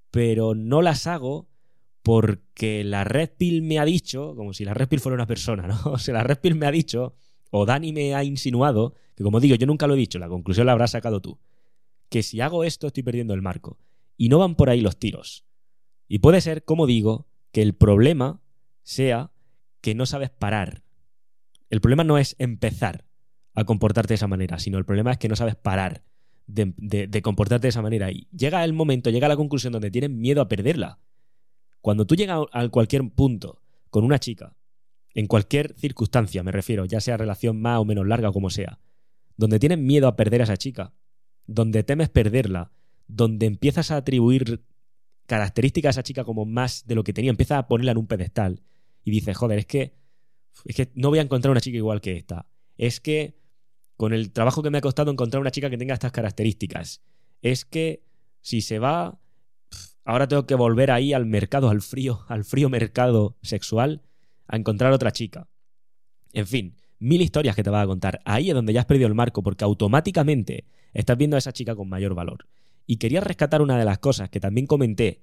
pero 0.10 0.56
no 0.56 0.82
las 0.82 1.06
hago 1.06 1.50
porque 2.02 2.84
la 2.84 3.04
Red 3.04 3.34
Pill 3.38 3.62
me 3.62 3.78
ha 3.78 3.86
dicho, 3.86 4.34
como 4.36 4.54
si 4.54 4.66
la 4.66 4.74
Red 4.74 4.88
Pill 4.88 5.02
fuera 5.02 5.14
una 5.14 5.28
persona, 5.28 5.68
¿no? 5.68 5.80
O 5.92 6.00
sea, 6.00 6.16
la 6.16 6.24
Red 6.24 6.40
Pill 6.40 6.56
me 6.56 6.66
ha 6.66 6.72
dicho, 6.72 7.14
o 7.52 7.68
Dani 7.68 7.94
me 7.94 8.16
ha 8.16 8.24
insinuado, 8.24 8.96
que 9.14 9.24
como 9.24 9.40
digo, 9.40 9.56
yo 9.56 9.68
nunca 9.68 9.86
lo 9.86 9.94
he 9.94 9.98
dicho, 9.98 10.18
la 10.18 10.30
conclusión 10.30 10.66
la 10.66 10.72
habrás 10.72 10.90
sacado 10.90 11.22
tú 11.22 11.38
que 12.10 12.24
si 12.24 12.42
hago 12.42 12.64
esto 12.64 12.88
estoy 12.88 13.04
perdiendo 13.04 13.34
el 13.34 13.42
marco. 13.42 13.78
Y 14.18 14.30
no 14.30 14.40
van 14.40 14.56
por 14.56 14.70
ahí 14.70 14.82
los 14.82 14.98
tiros. 14.98 15.46
Y 16.08 16.20
puede 16.20 16.42
ser, 16.42 16.64
como 16.64 16.88
digo, 16.88 17.28
que 17.52 17.62
el 17.62 17.74
problema 17.74 18.42
sea 18.84 19.32
que 19.82 19.96
no 19.96 20.06
sabes 20.06 20.30
parar. 20.30 20.84
El 21.70 21.82
problema 21.82 22.04
no 22.04 22.18
es 22.18 22.36
empezar 22.40 23.06
a 23.54 23.64
comportarte 23.64 24.10
de 24.10 24.16
esa 24.16 24.28
manera, 24.28 24.60
sino 24.60 24.78
el 24.78 24.86
problema 24.86 25.12
es 25.12 25.18
que 25.18 25.30
no 25.30 25.36
sabes 25.36 25.56
parar 25.56 26.04
de, 26.48 27.22
comportarte 27.22 27.66
de 27.66 27.70
esa 27.70 27.82
manera. 27.82 28.12
Y 28.12 28.28
llega 28.36 28.64
el 28.64 28.74
momento, 28.74 29.10
llega 29.10 29.28
la 29.28 29.38
conclusión 29.38 29.74
donde 29.74 29.92
tienes 29.92 30.12
miedo 30.12 30.42
a 30.42 30.48
perderla. 30.48 31.00
Cuando 31.82 32.06
tú 32.06 32.16
llegas 32.16 32.42
a 32.52 32.68
cualquier 32.70 33.10
punto 33.12 33.62
con 33.90 34.04
una 34.04 34.20
chica, 34.20 34.56
en 35.14 35.28
cualquier 35.28 35.76
circunstancia 35.78 36.44
me 36.44 36.52
refiero, 36.52 36.86
ya 36.86 37.00
sea 37.00 37.18
relación 37.18 37.62
más 37.62 37.80
o 37.80 37.86
menos 37.86 38.06
larga 38.06 38.30
o 38.30 38.34
como 38.34 38.50
sea, 38.50 38.80
donde 39.38 39.60
tienes 39.60 39.80
miedo 39.80 40.08
a 40.08 40.16
perder 40.16 40.42
a 40.42 40.44
esa 40.46 40.58
chica, 40.58 40.94
donde 41.48 41.84
temes 41.84 42.10
perderla, 42.10 42.72
donde 43.08 43.46
empiezas 43.46 43.92
a 43.92 43.98
atribuir 43.98 44.64
características 45.26 45.90
a 45.90 46.00
esa 46.00 46.04
chica 46.04 46.24
como 46.24 46.46
más 46.46 46.86
de 46.88 46.96
lo 46.96 47.04
que 47.04 47.14
tenía, 47.14 47.32
empiezas 47.32 47.60
a 47.60 47.68
ponerla 47.68 47.92
en 47.92 47.98
un 47.98 48.08
pedestal 48.08 48.62
y 49.04 49.12
dices, 49.12 49.36
joder, 49.38 49.60
es 49.60 49.66
que, 49.66 49.96
es 50.66 50.76
que 50.76 50.92
no 50.96 51.10
voy 51.10 51.20
a 51.20 51.24
encontrar 51.24 51.52
una 51.52 51.62
chica 51.62 51.78
igual 51.78 52.02
que 52.02 52.18
esta. 52.18 52.48
Es 52.78 53.00
que 53.00 53.38
con 53.98 54.14
el 54.14 54.32
trabajo 54.32 54.62
que 54.62 54.70
me 54.70 54.78
ha 54.78 54.82
costado 54.82 55.12
encontrar 55.12 55.42
una 55.42 55.52
chica 55.52 55.70
que 55.70 55.78
tenga 55.78 55.94
estas 55.94 56.12
características. 56.12 57.02
Es 57.42 57.66
que 57.66 58.04
si 58.42 58.62
se 58.62 58.80
va, 58.80 59.20
Ahora 60.06 60.28
tengo 60.28 60.46
que 60.46 60.54
volver 60.54 60.92
ahí 60.92 61.14
al 61.14 61.26
mercado, 61.26 61.70
al 61.70 61.82
frío, 61.82 62.24
al 62.28 62.46
frío 62.46 62.70
mercado 62.70 63.38
sexual, 63.42 64.04
a 64.48 64.56
encontrar 64.56 64.94
otra 64.94 65.12
chica. 65.12 65.50
En 66.32 66.46
fin, 66.46 66.78
mil 67.06 67.22
historias 67.22 67.56
que 67.56 67.64
te 67.64 67.70
va 67.70 67.82
a 67.82 67.88
contar. 67.88 68.20
Ahí 68.26 68.50
es 68.50 68.56
donde 68.56 68.74
ya 68.74 68.82
has 68.82 68.86
perdido 68.86 69.08
el 69.08 69.16
marco, 69.16 69.44
porque 69.44 69.64
automáticamente 69.64 70.66
estás 70.94 71.18
viendo 71.18 71.38
a 71.38 71.40
esa 71.40 71.54
chica 71.54 71.76
con 71.76 71.88
mayor 71.88 72.16
valor. 72.16 72.48
Y 72.88 72.98
quería 72.98 73.22
rescatar 73.22 73.62
una 73.62 73.78
de 73.78 73.86
las 73.86 74.00
cosas 74.00 74.30
que 74.30 74.40
también 74.40 74.68
comenté 74.68 75.22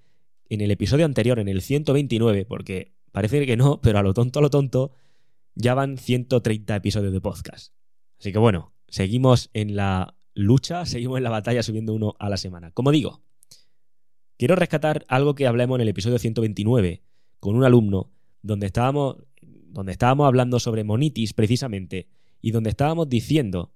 en 0.48 0.60
el 0.60 0.70
episodio 0.70 1.04
anterior, 1.04 1.38
en 1.38 1.48
el 1.48 1.60
129, 1.60 2.44
porque 2.44 2.92
parece 3.10 3.44
que 3.46 3.56
no, 3.56 3.80
pero 3.80 3.98
a 3.98 4.02
lo 4.02 4.14
tonto, 4.14 4.38
a 4.38 4.42
lo 4.42 4.50
tonto, 4.50 4.92
ya 5.54 5.74
van 5.74 5.98
130 5.98 6.76
episodios 6.76 7.12
de 7.12 7.20
podcast. 7.20 7.72
Así 8.18 8.32
que 8.32 8.38
bueno, 8.38 8.72
seguimos 8.88 9.50
en 9.52 9.76
la 9.76 10.14
lucha, 10.34 10.86
seguimos 10.86 11.18
en 11.18 11.24
la 11.24 11.30
batalla 11.30 11.62
subiendo 11.62 11.94
uno 11.94 12.14
a 12.18 12.28
la 12.28 12.36
semana. 12.36 12.70
Como 12.70 12.92
digo, 12.92 13.22
quiero 14.38 14.56
rescatar 14.56 15.04
algo 15.08 15.34
que 15.34 15.46
hablemos 15.46 15.76
en 15.76 15.82
el 15.82 15.88
episodio 15.88 16.18
129 16.18 17.02
con 17.40 17.56
un 17.56 17.64
alumno 17.64 18.10
donde 18.42 18.66
estábamos, 18.66 19.16
donde 19.72 19.92
estábamos 19.92 20.26
hablando 20.26 20.60
sobre 20.60 20.84
monitis 20.84 21.32
precisamente 21.32 22.08
y 22.40 22.50
donde 22.50 22.70
estábamos 22.70 23.08
diciendo 23.08 23.72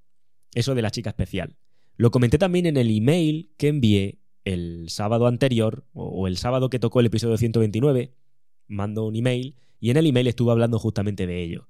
eso 0.55 0.75
de 0.75 0.83
la 0.83 0.91
chica 0.91 1.11
especial. 1.11 1.57
Lo 1.97 2.11
comenté 2.11 2.39
también 2.39 2.67
en 2.67 2.77
el 2.77 2.95
email 2.95 3.51
que 3.57 3.69
envié 3.69 4.19
el 4.45 4.87
sábado 4.89 5.27
anterior 5.27 5.85
o 5.93 6.27
el 6.27 6.37
sábado 6.37 6.71
que 6.71 6.79
tocó 6.79 7.01
el 7.01 7.07
episodio 7.07 7.37
129. 7.37 8.15
Mando 8.69 9.07
un 9.07 9.17
email 9.17 9.57
y 9.81 9.91
en 9.91 9.97
el 9.97 10.07
email 10.07 10.27
estuve 10.27 10.53
hablando 10.53 10.79
justamente 10.79 11.27
de 11.27 11.43
ello. 11.43 11.69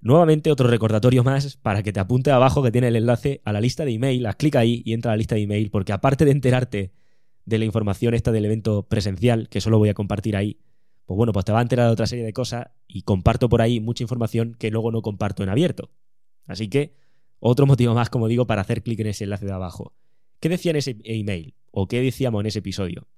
Nuevamente 0.00 0.52
otro 0.52 0.68
recordatorio 0.68 1.24
más 1.24 1.56
para 1.56 1.82
que 1.82 1.92
te 1.92 1.98
apunte 1.98 2.30
abajo 2.30 2.62
que 2.62 2.70
tiene 2.70 2.88
el 2.88 2.96
enlace 2.96 3.40
a 3.44 3.52
la 3.52 3.60
lista 3.60 3.84
de 3.84 3.92
email, 3.92 4.26
haz 4.26 4.36
clic 4.36 4.54
ahí 4.54 4.82
y 4.84 4.92
entra 4.92 5.10
a 5.10 5.14
la 5.14 5.18
lista 5.18 5.34
de 5.34 5.42
email 5.42 5.70
porque 5.70 5.92
aparte 5.92 6.24
de 6.24 6.30
enterarte 6.30 6.92
de 7.44 7.58
la 7.58 7.64
información 7.64 8.14
esta 8.14 8.30
del 8.30 8.44
evento 8.44 8.84
presencial, 8.84 9.48
que 9.48 9.60
solo 9.60 9.78
voy 9.78 9.88
a 9.88 9.94
compartir 9.94 10.36
ahí, 10.36 10.58
pues 11.08 11.16
bueno, 11.16 11.32
pues 11.32 11.46
te 11.46 11.52
va 11.52 11.60
a 11.60 11.62
enterar 11.62 11.86
de 11.86 11.92
otra 11.92 12.06
serie 12.06 12.22
de 12.22 12.34
cosas 12.34 12.66
y 12.86 13.00
comparto 13.00 13.48
por 13.48 13.62
ahí 13.62 13.80
mucha 13.80 14.04
información 14.04 14.54
que 14.58 14.70
luego 14.70 14.92
no 14.92 15.00
comparto 15.00 15.42
en 15.42 15.48
abierto. 15.48 15.90
Así 16.46 16.68
que 16.68 16.96
otro 17.38 17.64
motivo 17.66 17.94
más, 17.94 18.10
como 18.10 18.28
digo, 18.28 18.46
para 18.46 18.60
hacer 18.60 18.82
clic 18.82 19.00
en 19.00 19.06
ese 19.06 19.24
enlace 19.24 19.46
de 19.46 19.52
abajo. 19.52 19.94
¿Qué 20.38 20.50
decía 20.50 20.68
en 20.68 20.76
ese 20.76 20.98
email? 21.04 21.54
¿O 21.70 21.88
qué 21.88 22.02
decíamos 22.02 22.42
en 22.42 22.48
ese 22.48 22.58
episodio? 22.58 23.08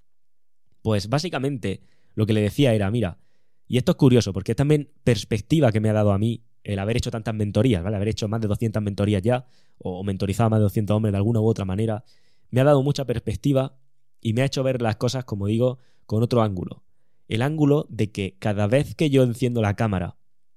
Pues 0.82 1.08
básicamente 1.08 1.82
lo 2.14 2.26
que 2.26 2.32
le 2.32 2.42
decía 2.42 2.74
era, 2.74 2.88
mira, 2.92 3.18
y 3.66 3.76
esto 3.76 3.90
es 3.90 3.96
curioso 3.96 4.32
porque 4.32 4.52
es 4.52 4.56
también 4.56 4.92
perspectiva 5.02 5.72
que 5.72 5.80
me 5.80 5.88
ha 5.88 5.92
dado 5.92 6.12
a 6.12 6.18
mí 6.18 6.44
el 6.62 6.78
haber 6.78 6.96
hecho 6.96 7.10
tantas 7.10 7.34
mentorías, 7.34 7.82
¿vale? 7.82 7.96
Haber 7.96 8.10
hecho 8.10 8.28
más 8.28 8.40
de 8.40 8.46
200 8.46 8.80
mentorías 8.84 9.20
ya, 9.20 9.46
o 9.78 10.04
mentorizado 10.04 10.46
a 10.46 10.50
más 10.50 10.60
de 10.60 10.64
200 10.64 10.94
hombres 10.94 11.10
de 11.10 11.18
alguna 11.18 11.40
u 11.40 11.46
otra 11.46 11.64
manera, 11.64 12.04
me 12.50 12.60
ha 12.60 12.64
dado 12.64 12.84
mucha 12.84 13.04
perspectiva 13.04 13.74
y 14.20 14.32
me 14.32 14.42
ha 14.42 14.44
hecho 14.44 14.62
ver 14.62 14.80
las 14.80 14.94
cosas, 14.94 15.24
como 15.24 15.48
digo, 15.48 15.80
con 16.06 16.22
otro 16.22 16.40
ángulo. 16.42 16.84
El 17.30 17.42
ángulo 17.42 17.86
de 17.88 18.10
que 18.10 18.34
cada 18.40 18.66
vez 18.66 18.96
que 18.96 19.08
yo 19.08 19.22
enciendo 19.22 19.62
la 19.62 19.76
cámara 19.76 20.16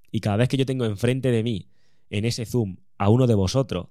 y 0.09 0.21
cada 0.21 0.37
vez 0.37 0.49
que 0.49 0.57
yo 0.57 0.65
tengo 0.65 0.85
enfrente 0.85 1.29
de 1.29 1.43
mí, 1.43 1.69
en 2.09 2.25
ese 2.25 2.47
Zoom, 2.47 2.77
a 2.97 3.09
uno 3.09 3.27
de 3.27 3.35
vosotros, 3.35 3.89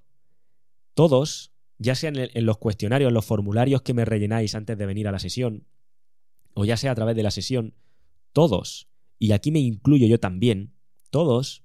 todos, 0.93 1.53
ya 1.77 1.95
sean 1.95 2.15
en 2.17 2.45
los 2.45 2.57
cuestionarios, 2.57 3.07
en 3.07 3.13
los 3.13 3.23
formularios 3.23 3.83
que 3.83 3.93
me 3.93 4.03
rellenáis 4.03 4.53
antes 4.53 4.77
de 4.77 4.85
venir 4.85 5.07
a 5.07 5.13
la 5.13 5.19
sesión, 5.19 5.65
o 6.55 6.65
ya 6.65 6.75
sea 6.75 6.91
a 6.91 6.95
través 6.95 7.15
de 7.15 7.23
la 7.23 7.31
sesión, 7.31 7.73
todos, 8.33 8.89
y 9.17 9.31
aquí 9.31 9.51
me 9.51 9.59
incluyo 9.59 10.05
yo 10.05 10.19
también, 10.19 10.73
todos 11.09 11.63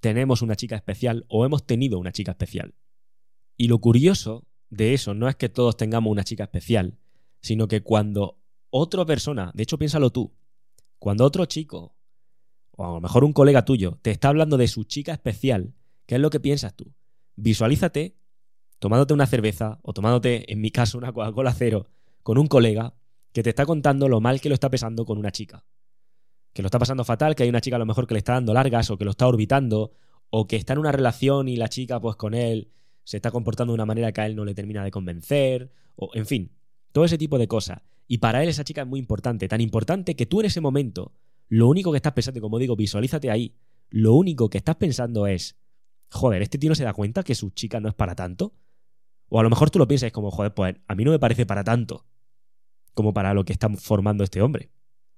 tenemos 0.00 0.42
una 0.42 0.54
chica 0.54 0.76
especial 0.76 1.24
o 1.28 1.46
hemos 1.46 1.64
tenido 1.64 1.98
una 1.98 2.12
chica 2.12 2.32
especial. 2.32 2.74
Y 3.56 3.68
lo 3.68 3.78
curioso 3.78 4.46
de 4.68 4.92
eso 4.92 5.14
no 5.14 5.30
es 5.30 5.36
que 5.36 5.48
todos 5.48 5.78
tengamos 5.78 6.12
una 6.12 6.24
chica 6.24 6.44
especial, 6.44 6.98
sino 7.40 7.68
que 7.68 7.82
cuando 7.82 8.39
otra 8.70 9.04
persona, 9.04 9.50
de 9.54 9.62
hecho 9.62 9.78
piénsalo 9.78 10.10
tú, 10.10 10.32
cuando 10.98 11.24
otro 11.24 11.44
chico, 11.46 11.94
o 12.72 12.84
a 12.84 12.94
lo 12.94 13.00
mejor 13.00 13.24
un 13.24 13.32
colega 13.32 13.64
tuyo, 13.64 13.98
te 14.02 14.10
está 14.10 14.28
hablando 14.28 14.56
de 14.56 14.68
su 14.68 14.84
chica 14.84 15.12
especial, 15.12 15.74
¿qué 16.06 16.16
es 16.16 16.20
lo 16.20 16.30
que 16.30 16.40
piensas 16.40 16.74
tú? 16.74 16.92
Visualízate 17.36 18.16
tomándote 18.78 19.12
una 19.12 19.26
cerveza 19.26 19.78
o 19.82 19.92
tomándote, 19.92 20.50
en 20.52 20.60
mi 20.60 20.70
caso, 20.70 20.96
una 20.96 21.12
Coca-Cola 21.12 21.52
cero 21.52 21.88
con 22.22 22.38
un 22.38 22.46
colega 22.46 22.94
que 23.32 23.42
te 23.42 23.50
está 23.50 23.66
contando 23.66 24.08
lo 24.08 24.20
mal 24.20 24.40
que 24.40 24.48
lo 24.48 24.54
está 24.54 24.70
pesando 24.70 25.04
con 25.04 25.18
una 25.18 25.30
chica 25.30 25.64
que 26.52 26.62
lo 26.62 26.66
está 26.66 26.78
pasando 26.78 27.04
fatal, 27.04 27.34
que 27.34 27.44
hay 27.44 27.48
una 27.48 27.60
chica 27.60 27.76
a 27.76 27.78
lo 27.78 27.86
mejor 27.86 28.06
que 28.06 28.14
le 28.14 28.18
está 28.18 28.34
dando 28.34 28.52
largas 28.54 28.90
o 28.90 28.98
que 28.98 29.04
lo 29.04 29.12
está 29.12 29.26
orbitando, 29.26 29.92
o 30.30 30.46
que 30.46 30.56
está 30.56 30.72
en 30.72 30.80
una 30.80 30.92
relación 30.92 31.48
y 31.48 31.56
la 31.56 31.68
chica 31.68 32.00
pues 32.00 32.16
con 32.16 32.34
él 32.34 32.70
se 33.04 33.16
está 33.16 33.30
comportando 33.30 33.72
de 33.72 33.74
una 33.76 33.86
manera 33.86 34.12
que 34.12 34.20
a 34.20 34.26
él 34.26 34.36
no 34.36 34.44
le 34.44 34.54
termina 34.54 34.84
de 34.84 34.90
convencer, 34.90 35.70
o 35.96 36.10
en 36.14 36.26
fin, 36.26 36.52
todo 36.92 37.04
ese 37.04 37.18
tipo 37.18 37.38
de 37.38 37.48
cosas. 37.48 37.82
Y 38.12 38.18
para 38.18 38.42
él 38.42 38.48
esa 38.48 38.64
chica 38.64 38.82
es 38.82 38.88
muy 38.88 38.98
importante, 38.98 39.46
tan 39.46 39.60
importante 39.60 40.16
que 40.16 40.26
tú 40.26 40.40
en 40.40 40.46
ese 40.46 40.60
momento, 40.60 41.12
lo 41.46 41.68
único 41.68 41.92
que 41.92 41.98
estás 41.98 42.12
pensando, 42.12 42.40
como 42.40 42.58
digo, 42.58 42.74
visualízate 42.74 43.30
ahí, 43.30 43.54
lo 43.88 44.14
único 44.14 44.50
que 44.50 44.58
estás 44.58 44.74
pensando 44.74 45.28
es, 45.28 45.56
joder, 46.08 46.42
este 46.42 46.58
tío 46.58 46.70
no 46.70 46.74
se 46.74 46.82
da 46.82 46.92
cuenta 46.92 47.22
que 47.22 47.36
su 47.36 47.50
chica 47.50 47.78
no 47.78 47.88
es 47.88 47.94
para 47.94 48.16
tanto. 48.16 48.52
O 49.28 49.38
a 49.38 49.44
lo 49.44 49.48
mejor 49.48 49.70
tú 49.70 49.78
lo 49.78 49.86
piensas 49.86 50.10
como, 50.10 50.32
joder, 50.32 50.52
pues 50.52 50.74
a 50.88 50.96
mí 50.96 51.04
no 51.04 51.12
me 51.12 51.20
parece 51.20 51.46
para 51.46 51.62
tanto 51.62 52.04
como 52.94 53.14
para 53.14 53.32
lo 53.32 53.44
que 53.44 53.52
está 53.52 53.68
formando 53.68 54.24
este 54.24 54.42
hombre. 54.42 54.72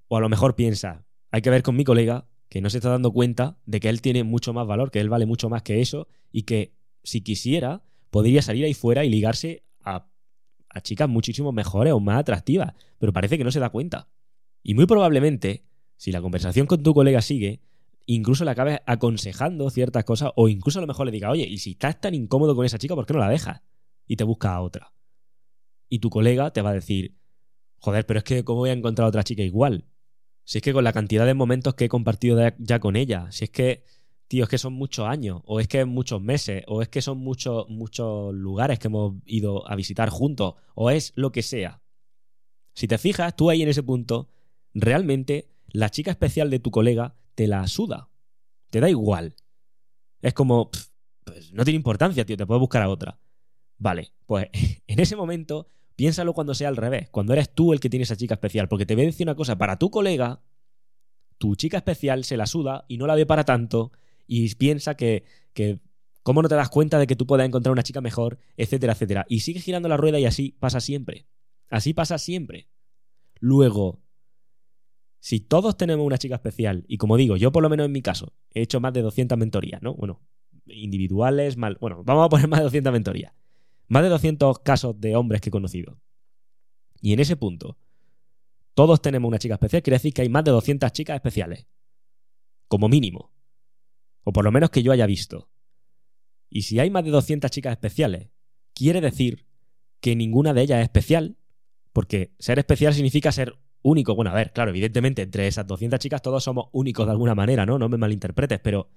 O 0.08 0.18
a 0.18 0.20
lo 0.20 0.28
mejor 0.28 0.54
piensa, 0.54 1.06
hay 1.30 1.40
que 1.40 1.48
ver 1.48 1.62
con 1.62 1.74
mi 1.74 1.84
colega 1.84 2.26
que 2.50 2.60
no 2.60 2.68
se 2.68 2.76
está 2.76 2.90
dando 2.90 3.10
cuenta 3.10 3.56
de 3.64 3.80
que 3.80 3.88
él 3.88 4.02
tiene 4.02 4.22
mucho 4.22 4.52
más 4.52 4.66
valor, 4.66 4.90
que 4.90 5.00
él 5.00 5.08
vale 5.08 5.24
mucho 5.24 5.48
más 5.48 5.62
que 5.62 5.80
eso 5.80 6.08
y 6.30 6.42
que 6.42 6.74
si 7.04 7.22
quisiera 7.22 7.84
podría 8.10 8.42
salir 8.42 8.66
ahí 8.66 8.74
fuera 8.74 9.02
y 9.06 9.08
ligarse 9.08 9.64
a, 9.80 10.11
chicas 10.80 11.08
muchísimo 11.08 11.52
mejores 11.52 11.92
o 11.92 12.00
más 12.00 12.18
atractivas, 12.18 12.74
pero 12.98 13.12
parece 13.12 13.36
que 13.36 13.44
no 13.44 13.50
se 13.50 13.60
da 13.60 13.70
cuenta. 13.70 14.08
Y 14.62 14.74
muy 14.74 14.86
probablemente, 14.86 15.64
si 15.96 16.12
la 16.12 16.22
conversación 16.22 16.66
con 16.66 16.82
tu 16.82 16.94
colega 16.94 17.20
sigue, 17.20 17.60
incluso 18.06 18.44
le 18.44 18.52
acabes 18.52 18.80
aconsejando 18.86 19.68
ciertas 19.70 20.04
cosas 20.04 20.30
o 20.36 20.48
incluso 20.48 20.78
a 20.78 20.82
lo 20.82 20.86
mejor 20.86 21.06
le 21.06 21.12
diga, 21.12 21.30
oye, 21.30 21.46
y 21.46 21.58
si 21.58 21.72
estás 21.72 22.00
tan 22.00 22.14
incómodo 22.14 22.54
con 22.54 22.64
esa 22.64 22.78
chica, 22.78 22.94
¿por 22.94 23.06
qué 23.06 23.12
no 23.12 23.20
la 23.20 23.28
dejas? 23.28 23.62
Y 24.06 24.16
te 24.16 24.24
busca 24.24 24.54
a 24.54 24.60
otra. 24.60 24.92
Y 25.88 25.98
tu 25.98 26.10
colega 26.10 26.52
te 26.52 26.62
va 26.62 26.70
a 26.70 26.74
decir, 26.74 27.16
joder, 27.78 28.06
pero 28.06 28.18
es 28.18 28.24
que 28.24 28.44
¿cómo 28.44 28.60
voy 28.60 28.70
a 28.70 28.74
encontrar 28.74 29.06
a 29.06 29.08
otra 29.08 29.24
chica 29.24 29.42
igual? 29.42 29.86
Si 30.44 30.58
es 30.58 30.62
que 30.62 30.72
con 30.72 30.84
la 30.84 30.92
cantidad 30.92 31.26
de 31.26 31.34
momentos 31.34 31.74
que 31.74 31.84
he 31.84 31.88
compartido 31.88 32.40
ya 32.58 32.80
con 32.80 32.96
ella, 32.96 33.30
si 33.30 33.44
es 33.44 33.50
que, 33.50 33.84
tío, 34.32 34.44
es 34.44 34.48
que 34.48 34.56
son 34.56 34.72
muchos 34.72 35.06
años, 35.06 35.42
o 35.44 35.60
es 35.60 35.68
que 35.68 35.84
muchos 35.84 36.22
meses, 36.22 36.64
o 36.66 36.80
es 36.80 36.88
que 36.88 37.02
son 37.02 37.18
muchos, 37.18 37.68
muchos 37.68 38.32
lugares 38.32 38.78
que 38.78 38.88
hemos 38.88 39.16
ido 39.26 39.70
a 39.70 39.76
visitar 39.76 40.08
juntos, 40.08 40.54
o 40.74 40.88
es 40.88 41.12
lo 41.16 41.32
que 41.32 41.42
sea. 41.42 41.82
Si 42.72 42.88
te 42.88 42.96
fijas, 42.96 43.36
tú 43.36 43.50
ahí 43.50 43.60
en 43.60 43.68
ese 43.68 43.82
punto, 43.82 44.30
realmente 44.72 45.50
la 45.66 45.90
chica 45.90 46.10
especial 46.10 46.48
de 46.48 46.60
tu 46.60 46.70
colega 46.70 47.14
te 47.34 47.46
la 47.46 47.66
suda. 47.66 48.08
Te 48.70 48.80
da 48.80 48.88
igual. 48.88 49.36
Es 50.22 50.32
como, 50.32 50.70
pues 51.24 51.52
no 51.52 51.62
tiene 51.64 51.76
importancia, 51.76 52.24
tío, 52.24 52.38
te 52.38 52.46
puedes 52.46 52.60
buscar 52.60 52.80
a 52.80 52.88
otra. 52.88 53.20
Vale, 53.76 54.14
pues 54.24 54.48
en 54.86 54.98
ese 54.98 55.14
momento 55.14 55.66
Piénsalo 55.94 56.32
cuando 56.32 56.54
sea 56.54 56.68
al 56.68 56.78
revés, 56.78 57.10
cuando 57.10 57.34
eres 57.34 57.52
tú 57.54 57.74
el 57.74 57.80
que 57.80 57.90
tiene 57.90 58.04
esa 58.04 58.16
chica 58.16 58.32
especial, 58.32 58.66
porque 58.66 58.86
te 58.86 58.94
voy 58.94 59.02
a 59.02 59.08
decir 59.08 59.26
una 59.26 59.34
cosa, 59.34 59.58
para 59.58 59.78
tu 59.78 59.90
colega, 59.90 60.40
tu 61.36 61.54
chica 61.54 61.76
especial 61.76 62.24
se 62.24 62.38
la 62.38 62.46
suda 62.46 62.86
y 62.88 62.96
no 62.96 63.06
la 63.06 63.14
ve 63.14 63.26
para 63.26 63.44
tanto 63.44 63.92
y 64.26 64.54
piensa 64.54 64.96
que, 64.96 65.24
que 65.52 65.80
¿cómo 66.22 66.42
no 66.42 66.48
te 66.48 66.54
das 66.54 66.68
cuenta 66.68 66.98
de 66.98 67.06
que 67.06 67.16
tú 67.16 67.26
puedas 67.26 67.46
encontrar 67.46 67.72
una 67.72 67.82
chica 67.82 68.00
mejor, 68.00 68.38
etcétera, 68.56 68.92
etcétera? 68.92 69.26
Y 69.28 69.40
sigue 69.40 69.60
girando 69.60 69.88
la 69.88 69.96
rueda 69.96 70.18
y 70.18 70.24
así 70.24 70.56
pasa 70.58 70.80
siempre. 70.80 71.26
Así 71.68 71.94
pasa 71.94 72.18
siempre. 72.18 72.68
Luego, 73.40 74.02
si 75.20 75.40
todos 75.40 75.76
tenemos 75.76 76.06
una 76.06 76.18
chica 76.18 76.36
especial, 76.36 76.84
y 76.88 76.98
como 76.98 77.16
digo, 77.16 77.36
yo 77.36 77.52
por 77.52 77.62
lo 77.62 77.70
menos 77.70 77.86
en 77.86 77.92
mi 77.92 78.02
caso, 78.02 78.34
he 78.52 78.62
hecho 78.62 78.80
más 78.80 78.92
de 78.92 79.02
200 79.02 79.38
mentorías, 79.38 79.82
¿no? 79.82 79.94
Bueno, 79.94 80.20
individuales, 80.66 81.56
mal, 81.56 81.76
bueno, 81.80 82.02
vamos 82.04 82.26
a 82.26 82.28
poner 82.28 82.48
más 82.48 82.60
de 82.60 82.64
200 82.64 82.92
mentorías. 82.92 83.32
Más 83.88 84.02
de 84.02 84.08
200 84.08 84.60
casos 84.60 85.00
de 85.00 85.16
hombres 85.16 85.40
que 85.40 85.48
he 85.48 85.52
conocido. 85.52 86.00
Y 87.00 87.12
en 87.12 87.20
ese 87.20 87.36
punto, 87.36 87.78
todos 88.74 89.02
tenemos 89.02 89.28
una 89.28 89.38
chica 89.38 89.54
especial, 89.54 89.82
quiere 89.82 89.96
decir 89.96 90.14
que 90.14 90.22
hay 90.22 90.28
más 90.28 90.44
de 90.44 90.52
200 90.52 90.92
chicas 90.92 91.16
especiales. 91.16 91.66
Como 92.68 92.88
mínimo. 92.88 93.31
O 94.24 94.32
por 94.32 94.44
lo 94.44 94.52
menos 94.52 94.70
que 94.70 94.82
yo 94.82 94.92
haya 94.92 95.06
visto. 95.06 95.48
Y 96.48 96.62
si 96.62 96.78
hay 96.78 96.90
más 96.90 97.04
de 97.04 97.10
200 97.10 97.50
chicas 97.50 97.72
especiales, 97.72 98.28
quiere 98.74 99.00
decir 99.00 99.46
que 100.00 100.16
ninguna 100.16 100.52
de 100.52 100.62
ellas 100.62 100.80
es 100.80 100.84
especial, 100.84 101.36
porque 101.92 102.34
ser 102.38 102.58
especial 102.58 102.94
significa 102.94 103.32
ser 103.32 103.56
único. 103.82 104.14
Bueno, 104.14 104.30
a 104.30 104.34
ver, 104.34 104.52
claro, 104.52 104.70
evidentemente 104.70 105.22
entre 105.22 105.46
esas 105.46 105.66
200 105.66 105.98
chicas 105.98 106.22
todos 106.22 106.44
somos 106.44 106.66
únicos 106.72 107.06
de 107.06 107.12
alguna 107.12 107.34
manera, 107.34 107.66
¿no? 107.66 107.78
No 107.78 107.88
me 107.88 107.98
malinterpretes, 107.98 108.60
pero 108.60 108.90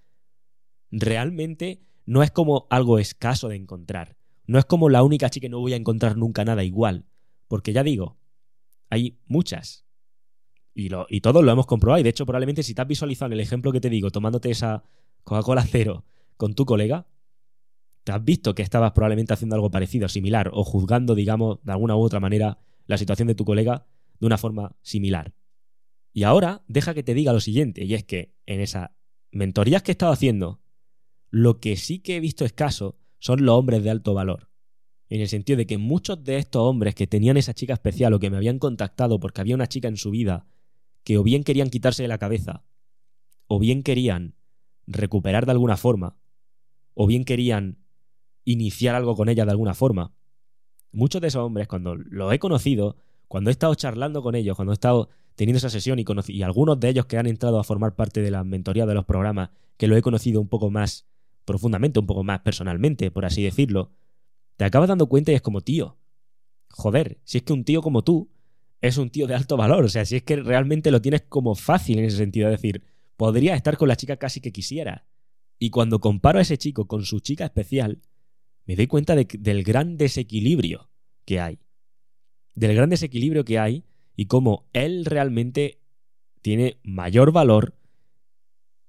realmente 0.91 1.82
no 2.05 2.24
es 2.24 2.32
como 2.32 2.67
algo 2.70 3.00
escaso 3.00 3.48
de 3.48 3.55
encontrar. 3.55 4.17
No 4.48 4.60
es 4.60 4.65
como 4.65 4.89
la 4.89 5.03
única 5.03 5.29
chica 5.29 5.46
que 5.46 5.50
no 5.50 5.60
voy 5.60 5.74
a 5.74 5.77
encontrar 5.77 6.17
nunca 6.17 6.46
nada 6.46 6.63
igual. 6.63 7.05
Porque 7.48 7.74
ya 7.74 7.84
digo, 7.84 8.17
hay 8.89 9.20
muchas. 9.25 9.85
Y, 10.75 10.89
lo, 10.89 11.08
y 11.10 11.22
todos 11.22 11.44
lo 11.44 11.51
hemos 11.51 11.65
comprobado. 11.65 12.00
Y 12.01 12.03
de 12.03 12.10
hecho, 12.10 12.25
probablemente 12.25 12.62
si 12.62 12.75
te 12.75 12.82
has 12.82 12.88
visualizado 12.88 13.27
en 13.27 13.34
el 13.34 13.39
ejemplo 13.39 13.72
que 13.72 13.79
te 13.79 13.89
digo, 13.89 14.12
tomándote 14.12 14.51
esa 14.51 14.84
Coca-Cola 15.24 15.63
cero 15.63 16.03
con 16.38 16.53
tu 16.53 16.65
colega, 16.65 17.08
te 18.03 18.12
has 18.12 18.24
visto 18.24 18.53
que 18.53 18.62
estabas 18.62 18.91
probablemente 18.91 19.34
haciendo 19.34 19.55
algo 19.55 19.72
parecido, 19.72 20.08
similar, 20.10 20.51
o 20.53 20.63
juzgando, 20.63 21.15
digamos, 21.15 21.60
de 21.63 21.72
alguna 21.72 21.96
u 21.96 22.01
otra 22.01 22.20
manera 22.20 22.60
la 22.86 22.98
situación 22.98 23.27
de 23.27 23.36
tu 23.36 23.46
colega, 23.46 23.88
de 24.20 24.27
una 24.27 24.38
forma 24.38 24.75
similar. 24.82 25.34
Y 26.13 26.24
ahora 26.24 26.63
deja 26.67 26.94
que 26.94 27.03
te 27.03 27.13
diga 27.13 27.34
lo 27.34 27.39
siguiente, 27.39 27.84
y 27.84 27.94
es 27.96 28.03
que 28.03 28.36
en 28.46 28.62
esas 28.62 28.91
mentorías 29.32 29.82
que 29.82 29.91
he 29.91 29.94
estado 29.94 30.12
haciendo, 30.12 30.62
lo 31.29 31.60
que 31.60 31.77
sí 31.77 32.00
que 32.00 32.17
he 32.17 32.20
visto 32.20 32.46
escaso 32.46 32.98
son 33.17 33.44
los 33.46 33.58
hombres 33.58 33.84
de 33.84 33.89
alto 33.89 34.13
valor. 34.13 34.50
En 35.10 35.22
el 35.22 35.27
sentido 35.27 35.58
de 35.58 35.65
que 35.65 35.77
muchos 35.77 36.24
de 36.24 36.38
estos 36.38 36.62
hombres 36.62 36.96
que 36.96 37.08
tenían 37.08 37.38
esa 37.38 37.53
chica 37.53 37.74
especial 37.74 38.13
o 38.13 38.20
que 38.20 38.29
me 38.29 38.38
habían 38.38 38.60
contactado 38.60 39.20
porque 39.20 39.41
había 39.41 39.55
una 39.55 39.67
chica 39.67 39.88
en 39.88 39.98
su 39.98 40.12
vida 40.12 40.46
que 41.06 41.18
o 41.20 41.24
bien 41.24 41.44
querían 41.44 41.70
quitarse 41.70 42.02
de 42.02 42.10
la 42.10 42.18
cabeza, 42.18 42.64
o 43.48 43.60
bien 43.60 43.84
querían 43.84 44.34
recuperar 44.88 45.46
de 45.46 45.52
alguna 45.52 45.78
forma, 45.78 46.18
o 46.96 47.06
bien 47.06 47.24
querían 47.24 47.78
iniciar 48.44 48.96
algo 48.96 49.16
con 49.16 49.30
ella 49.30 49.46
de 49.46 49.52
alguna 49.52 49.76
forma. 49.76 50.14
Muchos 50.92 51.22
de 51.22 51.28
esos 51.28 51.44
hombres, 51.44 51.68
cuando 51.68 51.96
los 51.96 52.34
he 52.34 52.40
conocido, 52.40 52.98
cuando 53.28 53.52
he 53.52 53.54
estado 53.54 53.76
charlando 53.76 54.24
con 54.24 54.34
ellos, 54.34 54.56
cuando 54.56 54.74
he 54.74 54.74
estado 54.74 55.10
teniendo 55.36 55.60
esa 55.60 55.70
sesión 55.70 56.00
y, 56.00 56.06
y 56.28 56.42
algunos 56.42 56.80
de 56.80 56.90
ellos 56.90 57.06
que 57.06 57.18
han 57.18 57.28
entrado 57.28 57.60
a 57.60 57.64
formar 57.64 57.96
parte 57.96 58.22
de 58.22 58.32
la 58.32 58.44
mentoría 58.44 58.88
de 58.88 58.96
los 58.96 59.06
programas, 59.06 59.52
que 59.78 59.88
lo 59.88 59.96
he 59.96 60.02
conocido 60.02 60.42
un 60.42 60.48
poco 60.48 60.72
más 60.72 61.06
profundamente, 61.46 62.00
un 62.00 62.08
poco 62.08 62.24
más 62.24 62.40
personalmente, 62.40 63.12
por 63.12 63.26
así 63.26 63.44
decirlo, 63.44 63.92
te 64.58 64.66
acabas 64.66 64.90
dando 64.90 65.06
cuenta 65.06 65.32
y 65.32 65.36
es 65.36 65.42
como, 65.44 65.62
tío, 65.62 65.98
joder, 66.72 67.20
si 67.26 67.38
es 67.38 67.44
que 67.44 67.54
un 67.54 67.64
tío 67.64 67.84
como 67.84 68.04
tú 68.04 68.32
es 68.88 68.98
un 68.98 69.10
tío 69.10 69.27
de 69.27 69.36
alto 69.36 69.58
valor, 69.58 69.86
o 69.86 69.89
sea, 69.89 70.06
si 70.06 70.18
es 70.18 70.24
que 70.24 70.36
realmente 70.36 70.92
lo 70.92 71.01
tienes 71.01 71.22
como 71.22 71.56
fácil 71.56 72.00
en 72.00 72.06
ese 72.06 72.18
sentido, 72.18 72.50
es 72.50 72.62
decir, 72.62 72.84
podría 73.18 73.56
estar 73.56 73.77
con 73.77 73.88
la 73.88 73.96
chica 73.96 74.18
casi 74.18 74.42
que 74.42 74.51
quisiera. 74.51 75.06
Y 75.58 75.70
cuando 75.70 76.00
comparo 76.00 76.39
a 76.39 76.42
ese 76.42 76.58
chico 76.58 76.88
con 76.88 77.04
su 77.04 77.20
chica 77.20 77.46
especial, 77.46 78.01
me 78.65 78.75
doy 78.75 78.88
cuenta 78.88 79.15
del 79.15 79.63
gran 79.63 79.98
desequilibrio 79.98 80.89
que 81.24 81.39
hay. 81.39 81.60
Del 82.56 82.75
gran 82.75 82.89
desequilibrio 82.89 83.46
que 83.46 83.60
hay 83.60 83.86
y 84.15 84.25
cómo 84.25 84.68
él 84.74 85.06
realmente 85.06 85.80
tiene 86.42 86.77
mayor 86.84 87.32
valor 87.32 87.75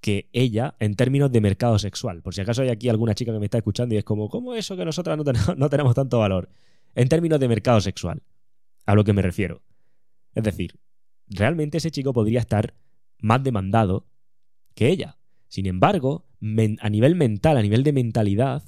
que 0.00 0.28
ella 0.32 0.76
en 0.78 0.94
términos 0.94 1.32
de 1.32 1.40
mercado 1.40 1.78
sexual. 1.78 2.22
Por 2.22 2.34
si 2.34 2.40
acaso 2.40 2.62
hay 2.62 2.68
aquí 2.68 2.88
alguna 2.88 3.14
chica 3.14 3.32
que 3.32 3.38
me 3.38 3.46
está 3.46 3.58
escuchando 3.58 3.94
y 3.94 3.98
es 3.98 4.04
como, 4.04 4.28
¿cómo 4.28 4.54
eso 4.54 4.76
que 4.76 4.84
nosotras 4.84 5.16
no 5.16 5.24
tenemos, 5.24 5.56
no 5.58 5.68
tenemos 5.68 5.94
tanto 5.94 6.18
valor? 6.18 6.48
En 6.94 7.08
términos 7.08 7.40
de 7.40 7.48
mercado 7.48 7.80
sexual, 7.80 8.22
a 8.86 8.94
lo 8.94 9.04
que 9.04 9.12
me 9.12 9.22
refiero. 9.22 9.62
Es 10.36 10.44
decir, 10.44 10.78
realmente 11.28 11.78
ese 11.78 11.90
chico 11.90 12.12
podría 12.12 12.40
estar 12.40 12.74
más 13.18 13.42
demandado 13.42 14.06
que 14.74 14.90
ella. 14.90 15.18
Sin 15.48 15.64
embargo, 15.64 16.26
a 16.80 16.90
nivel 16.90 17.14
mental, 17.14 17.56
a 17.56 17.62
nivel 17.62 17.82
de 17.82 17.94
mentalidad, 17.94 18.62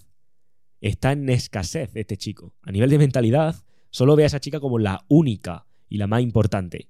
está 0.80 1.12
en 1.12 1.28
escasez 1.28 1.94
este 1.94 2.16
chico. 2.16 2.54
A 2.62 2.72
nivel 2.72 2.88
de 2.88 2.96
mentalidad, 2.96 3.54
solo 3.90 4.16
ve 4.16 4.22
a 4.22 4.26
esa 4.26 4.40
chica 4.40 4.60
como 4.60 4.78
la 4.78 5.04
única 5.08 5.66
y 5.90 5.98
la 5.98 6.06
más 6.06 6.22
importante. 6.22 6.88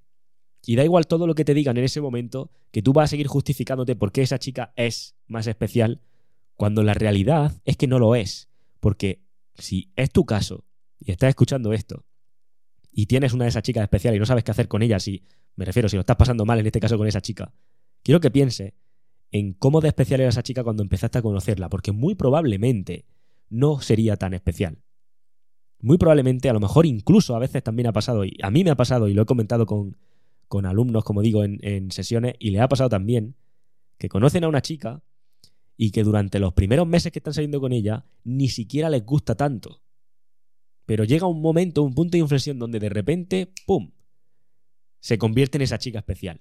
Y 0.64 0.76
da 0.76 0.84
igual 0.84 1.08
todo 1.08 1.26
lo 1.26 1.34
que 1.34 1.44
te 1.44 1.54
digan 1.54 1.76
en 1.76 1.84
ese 1.84 2.00
momento, 2.00 2.52
que 2.70 2.80
tú 2.80 2.92
vas 2.92 3.06
a 3.06 3.08
seguir 3.08 3.26
justificándote 3.26 3.96
por 3.96 4.12
qué 4.12 4.22
esa 4.22 4.38
chica 4.38 4.72
es 4.76 5.16
más 5.26 5.48
especial, 5.48 6.02
cuando 6.54 6.84
la 6.84 6.94
realidad 6.94 7.60
es 7.64 7.76
que 7.76 7.88
no 7.88 7.98
lo 7.98 8.14
es. 8.14 8.48
Porque 8.78 9.24
si 9.56 9.90
es 9.96 10.12
tu 10.12 10.24
caso 10.24 10.64
y 11.00 11.10
estás 11.10 11.30
escuchando 11.30 11.72
esto 11.72 12.07
y 12.90 13.06
tienes 13.06 13.32
una 13.32 13.44
de 13.44 13.50
esas 13.50 13.62
chicas 13.62 13.82
especiales 13.82 14.16
y 14.16 14.20
no 14.20 14.26
sabes 14.26 14.44
qué 14.44 14.50
hacer 14.50 14.68
con 14.68 14.82
ella, 14.82 14.98
si 14.98 15.24
me 15.56 15.64
refiero, 15.64 15.88
si 15.88 15.96
lo 15.96 16.00
estás 16.00 16.16
pasando 16.16 16.44
mal 16.44 16.58
en 16.58 16.66
este 16.66 16.80
caso 16.80 16.96
con 16.96 17.06
esa 17.06 17.20
chica, 17.20 17.52
quiero 18.02 18.20
que 18.20 18.30
piense 18.30 18.74
en 19.30 19.52
cómo 19.52 19.80
de 19.80 19.88
especial 19.88 20.20
era 20.20 20.30
esa 20.30 20.42
chica 20.42 20.64
cuando 20.64 20.82
empezaste 20.82 21.18
a 21.18 21.22
conocerla, 21.22 21.68
porque 21.68 21.92
muy 21.92 22.14
probablemente 22.14 23.06
no 23.50 23.80
sería 23.80 24.16
tan 24.16 24.34
especial. 24.34 24.78
Muy 25.80 25.98
probablemente, 25.98 26.48
a 26.48 26.52
lo 26.52 26.60
mejor 26.60 26.86
incluso 26.86 27.36
a 27.36 27.38
veces 27.38 27.62
también 27.62 27.88
ha 27.88 27.92
pasado, 27.92 28.24
y 28.24 28.36
a 28.42 28.50
mí 28.50 28.64
me 28.64 28.70
ha 28.70 28.76
pasado, 28.76 29.08
y 29.08 29.14
lo 29.14 29.22
he 29.22 29.26
comentado 29.26 29.66
con, 29.66 29.96
con 30.48 30.66
alumnos, 30.66 31.04
como 31.04 31.22
digo, 31.22 31.44
en, 31.44 31.90
sesiones, 31.90 32.34
y 32.38 32.50
le 32.50 32.60
ha 32.60 32.68
pasado 32.68 32.88
también 32.88 33.36
que 33.98 34.08
conocen 34.08 34.44
a 34.44 34.48
una 34.48 34.62
chica 34.62 35.02
y 35.76 35.90
que 35.90 36.02
durante 36.02 36.40
los 36.40 36.54
primeros 36.54 36.86
meses 36.86 37.12
que 37.12 37.18
están 37.18 37.34
saliendo 37.34 37.60
con 37.60 37.72
ella 37.72 38.04
ni 38.24 38.48
siquiera 38.48 38.90
les 38.90 39.04
gusta 39.04 39.36
tanto. 39.36 39.82
Pero 40.88 41.04
llega 41.04 41.26
un 41.26 41.42
momento, 41.42 41.82
un 41.82 41.94
punto 41.94 42.12
de 42.12 42.20
inflexión 42.20 42.58
donde 42.58 42.80
de 42.80 42.88
repente, 42.88 43.52
¡pum!, 43.66 43.90
se 45.00 45.18
convierte 45.18 45.58
en 45.58 45.62
esa 45.62 45.76
chica 45.76 45.98
especial. 45.98 46.40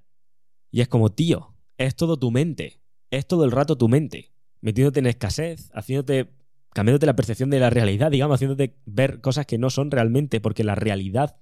Y 0.71 0.79
es 0.79 0.87
como, 0.87 1.11
tío, 1.11 1.57
es 1.77 1.97
todo 1.97 2.17
tu 2.17 2.31
mente, 2.31 2.79
es 3.11 3.27
todo 3.27 3.43
el 3.43 3.51
rato 3.51 3.77
tu 3.77 3.89
mente, 3.89 4.31
metiéndote 4.61 5.01
en 5.01 5.07
escasez, 5.07 5.69
haciéndote, 5.73 6.33
cambiándote 6.71 7.05
la 7.05 7.17
percepción 7.17 7.49
de 7.49 7.59
la 7.59 7.69
realidad, 7.69 8.09
digamos, 8.09 8.35
haciéndote 8.35 8.77
ver 8.85 9.19
cosas 9.19 9.45
que 9.45 9.57
no 9.57 9.69
son 9.69 9.91
realmente, 9.91 10.39
porque 10.39 10.63
la 10.63 10.75
realidad 10.75 11.35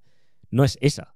no 0.50 0.63
es 0.63 0.80
esa. 0.82 1.15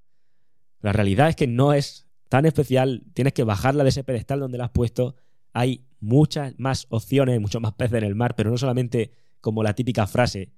La 0.81 0.93
realidad 0.93 1.29
es 1.29 1.35
que 1.35 1.47
no 1.47 1.73
es 1.73 2.07
tan 2.29 2.45
especial, 2.45 3.03
tienes 3.15 3.33
que 3.33 3.43
bajarla 3.43 3.81
de 3.81 3.89
ese 3.89 4.03
pedestal 4.03 4.41
donde 4.41 4.59
la 4.59 4.65
has 4.65 4.71
puesto. 4.71 5.15
Hay 5.53 5.87
muchas 5.99 6.53
más 6.59 6.85
opciones, 6.91 7.41
muchos 7.41 7.63
más 7.63 7.73
peces 7.73 7.97
en 7.97 8.03
el 8.03 8.13
mar, 8.13 8.35
pero 8.35 8.51
no 8.51 8.59
solamente 8.59 9.11
como 9.41 9.63
la 9.63 9.73
típica 9.73 10.05
frase 10.05 10.51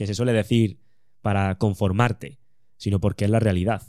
que 0.00 0.06
se 0.06 0.14
suele 0.14 0.32
decir 0.32 0.78
para 1.20 1.58
conformarte, 1.58 2.38
sino 2.78 3.00
porque 3.00 3.26
es 3.26 3.30
la 3.30 3.38
realidad. 3.38 3.82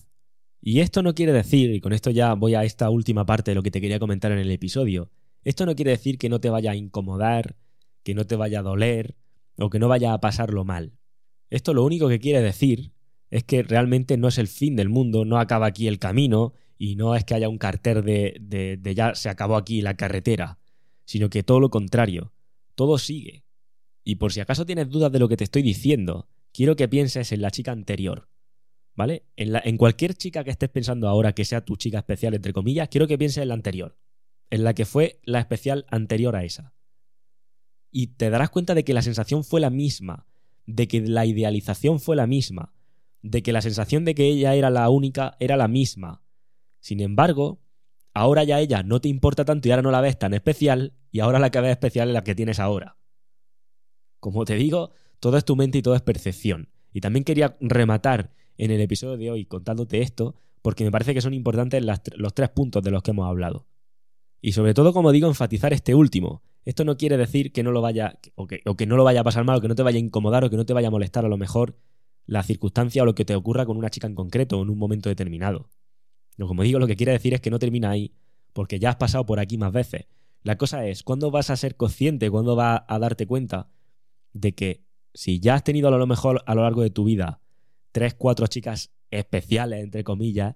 Y 0.60 0.82
esto 0.82 1.04
no 1.04 1.16
quiere 1.16 1.32
decir, 1.32 1.74
y 1.74 1.80
con 1.80 1.94
esto 1.94 2.12
ya 2.12 2.34
voy 2.34 2.54
a 2.54 2.66
esta 2.66 2.90
última 2.90 3.26
parte 3.26 3.52
de 3.52 3.56
lo 3.56 3.64
que 3.64 3.72
te 3.72 3.80
quería 3.80 3.98
comentar 3.98 4.34
en 4.34 4.40
el 4.40 4.52
episodio, 4.52 5.10
esto 5.46 5.66
no 5.66 5.74
quiere 5.74 5.92
decir 5.92 6.18
que 6.18 6.28
no 6.28 6.42
te 6.42 6.50
vaya 6.50 6.72
a 6.72 6.76
incomodar, 6.76 7.56
que 8.04 8.14
no 8.14 8.28
te 8.28 8.36
vaya 8.36 8.60
a 8.60 8.62
doler 8.62 9.16
o 9.58 9.70
que 9.70 9.80
no 9.80 9.88
vaya 9.88 10.12
a 10.12 10.20
pasarlo 10.20 10.66
mal. 10.66 10.98
Esto 11.50 11.74
lo 11.74 11.86
único 11.86 12.10
que 12.10 12.20
quiere 12.20 12.42
decir 12.42 12.92
es 13.30 13.46
que 13.46 13.64
realmente 13.64 14.18
no 14.18 14.28
es 14.28 14.38
el 14.38 14.50
fin 14.50 14.76
del 14.76 14.90
mundo, 14.90 15.24
no 15.24 15.40
acaba 15.40 15.68
aquí 15.68 15.88
el 15.88 15.98
camino 15.98 16.52
y 16.78 16.98
no 16.98 17.16
es 17.16 17.24
que 17.24 17.36
haya 17.36 17.48
un 17.48 17.58
cartel 17.58 18.04
de, 18.04 18.78
de, 18.82 18.96
ya 18.96 19.16
se 19.16 19.30
acabó 19.30 19.56
aquí 19.56 19.82
la 19.82 19.96
carretera, 19.96 20.60
sino 21.06 21.30
que 21.30 21.42
todo 21.42 21.62
lo 21.62 21.70
contrario, 21.70 22.34
todo 22.76 22.98
sigue. 22.98 23.46
Y 24.04 24.16
por 24.16 24.34
si 24.34 24.40
acaso 24.40 24.66
tienes 24.66 24.90
dudas 24.90 25.12
de 25.12 25.20
lo 25.20 25.28
que 25.28 25.38
te 25.38 25.44
estoy 25.44 25.62
diciendo, 25.62 26.28
quiero 26.52 26.76
que 26.76 26.88
pienses 26.88 27.32
en 27.32 27.42
la 27.42 27.52
chica 27.52 27.72
anterior. 27.72 28.30
¿Vale? 28.94 29.24
En, 29.38 29.78
cualquier 29.78 30.16
chica 30.16 30.44
que 30.44 30.52
estés 30.52 30.70
pensando 30.70 31.08
ahora 31.08 31.34
que 31.34 31.46
sea 31.46 31.64
tu 31.64 31.78
chica 31.78 32.00
especial, 32.00 32.34
entre 32.34 32.54
comillas, 32.54 32.90
quiero 32.90 33.08
que 33.08 33.18
pienses 33.18 33.42
en 33.42 33.48
la 33.48 33.54
anterior. 33.54 33.98
En 34.50 34.64
la 34.64 34.74
que 34.74 34.86
fue 34.86 35.22
la 35.24 35.40
especial 35.40 35.86
anterior 35.90 36.36
a 36.36 36.44
esa. 36.44 36.74
Y 37.90 38.08
te 38.08 38.30
darás 38.30 38.50
cuenta 38.50 38.76
de 38.76 38.84
que 38.84 38.94
la 38.94 39.02
sensación 39.02 39.44
fue 39.44 39.62
la 39.62 39.70
misma, 39.70 40.28
de 40.66 40.88
que 40.88 41.02
la 41.02 41.26
idealización 41.26 42.00
fue 42.00 42.16
la 42.16 42.28
misma, 42.28 42.74
de 43.22 43.44
que 43.44 43.54
la 43.54 43.62
sensación 43.62 44.04
de 44.04 44.14
que 44.14 44.26
ella 44.26 44.56
era 44.56 44.70
la 44.70 44.90
única 44.90 45.38
era 45.40 45.56
la 45.56 45.68
misma. 45.68 46.22
Sin 46.80 47.00
embargo, 47.00 47.62
ahora 48.14 48.44
ya 48.44 48.60
ella 48.60 48.84
no 48.84 49.00
te 49.00 49.10
importa 49.10 49.46
tanto 49.46 49.68
y 49.68 49.72
ahora 49.72 49.84
no 49.84 49.92
la 49.92 50.02
ves 50.02 50.20
tan 50.20 50.34
especial 50.34 50.94
y 51.12 51.20
ahora 51.20 51.40
la 51.40 51.50
que 51.50 51.62
ves 51.62 51.72
especial 51.72 52.10
es 52.10 52.14
la 52.14 52.24
que 52.24 52.36
tienes 52.36 52.60
ahora. 52.60 52.98
Como 54.22 54.46
te 54.46 54.56
digo, 54.56 54.92
todo 55.20 55.36
es 55.36 55.44
tu 55.44 55.58
mente 55.58 55.80
y 55.80 55.82
todo 55.82 55.96
es 55.96 56.02
percepción. 56.02 56.70
Y 56.94 57.02
también 57.02 57.26
quería 57.26 57.58
rematar 57.60 58.32
en 58.58 58.70
el 58.70 58.80
episodio 58.80 59.18
de 59.18 59.32
hoy 59.32 59.46
contándote 59.46 60.02
esto 60.02 60.36
porque 60.62 60.84
me 60.84 60.92
parece 60.92 61.16
que 61.16 61.22
son 61.22 61.34
importantes 61.34 61.84
los 61.84 62.34
tres 62.34 62.50
puntos 62.50 62.84
de 62.84 62.92
los 62.92 63.02
que 63.02 63.12
hemos 63.12 63.28
hablado. 63.28 63.66
Y 64.40 64.52
sobre 64.52 64.76
todo, 64.76 64.94
como 64.94 65.12
digo, 65.12 65.28
enfatizar 65.28 65.74
este 65.74 65.96
último. 65.96 66.44
Esto 66.66 66.86
no 66.86 66.98
quiere 66.98 67.18
decir 67.18 67.52
que 67.52 67.64
no 67.64 67.72
lo 67.72 67.82
vaya, 67.82 68.20
o 68.36 68.46
que, 68.46 68.86
no 68.86 68.96
lo 68.96 69.04
vaya 69.04 69.22
a 69.22 69.24
pasar 69.24 69.44
mal, 69.44 69.58
o 69.58 69.62
que 69.62 69.68
no 69.68 69.74
te 69.74 69.82
vaya 69.82 69.98
a 69.98 70.02
incomodar, 70.02 70.44
o 70.44 70.52
que 70.52 70.58
no 70.58 70.66
te 70.66 70.74
vaya 70.74 70.90
a 70.90 70.92
molestar 70.92 71.26
a 71.26 71.30
lo 71.30 71.38
mejor 71.38 71.78
la 72.28 72.44
circunstancia 72.44 73.02
o 73.02 73.06
lo 73.08 73.16
que 73.16 73.26
te 73.26 73.36
ocurra 73.36 73.66
con 73.66 73.78
una 73.78 73.90
chica 73.90 74.06
en 74.06 74.14
concreto 74.14 74.60
o 74.60 74.62
en 74.62 74.70
un 74.70 74.78
momento 74.78 75.10
determinado. 75.10 75.72
No, 76.38 76.48
como 76.48 76.62
digo, 76.62 76.78
lo 76.78 76.86
que 76.86 76.96
quiere 76.96 77.12
decir 77.12 77.34
es 77.34 77.42
que 77.42 77.50
no 77.50 77.58
termina 77.58 77.90
ahí, 77.90 78.14
porque 78.54 78.78
ya 78.78 78.92
has 78.92 78.98
pasado 78.98 79.26
por 79.26 79.40
aquí 79.40 79.58
más 79.58 79.72
veces. 79.74 80.06
La 80.44 80.60
cosa 80.60 80.86
es, 80.86 81.02
¿cuándo 81.02 81.32
vas 81.32 81.50
a 81.50 81.56
ser 81.56 81.76
consciente, 81.76 82.30
cuándo 82.30 82.56
vas 82.56 82.84
a 82.88 83.00
darte 83.00 83.26
cuenta 83.26 83.70
de 84.34 84.54
que 84.54 84.84
si 85.14 85.40
ya 85.40 85.56
has 85.56 85.64
tenido 85.64 85.88
a 85.88 85.92
lo 85.92 86.08
mejor 86.08 86.44
a 86.46 86.56
lo 86.56 86.64
largo 86.64 86.82
de 86.82 86.90
tu 86.90 87.04
vida 87.04 87.42
tres, 87.92 88.14
cuatro 88.14 88.48
chicas 88.48 88.92
especiales, 89.10 89.84
entre 89.84 90.04
comillas, 90.04 90.56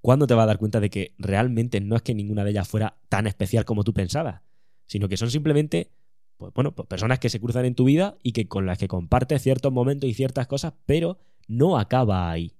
¿cuándo 0.00 0.26
te 0.26 0.34
vas 0.34 0.44
a 0.44 0.46
dar 0.46 0.58
cuenta 0.58 0.80
de 0.80 0.90
que 0.90 1.14
realmente 1.18 1.80
no 1.80 1.96
es 1.96 2.02
que 2.02 2.14
ninguna 2.14 2.44
de 2.44 2.50
ellas 2.50 2.68
fuera 2.68 2.98
tan 3.08 3.26
especial 3.26 3.64
como 3.64 3.84
tú 3.84 3.92
pensabas? 3.92 4.42
Sino 4.86 5.08
que 5.08 5.16
son 5.16 5.30
simplemente 5.30 5.90
pues 6.42 6.52
bueno, 6.54 6.74
pues 6.74 6.88
personas 6.88 7.20
que 7.20 7.28
se 7.28 7.38
cruzan 7.38 7.66
en 7.66 7.76
tu 7.76 7.84
vida 7.84 8.16
y 8.20 8.32
que 8.32 8.48
con 8.48 8.66
las 8.66 8.76
que 8.76 8.88
compartes 8.88 9.42
ciertos 9.42 9.72
momentos 9.72 10.10
y 10.10 10.14
ciertas 10.14 10.48
cosas, 10.48 10.72
pero 10.86 11.20
no 11.46 11.78
acaba 11.78 12.32
ahí. 12.32 12.56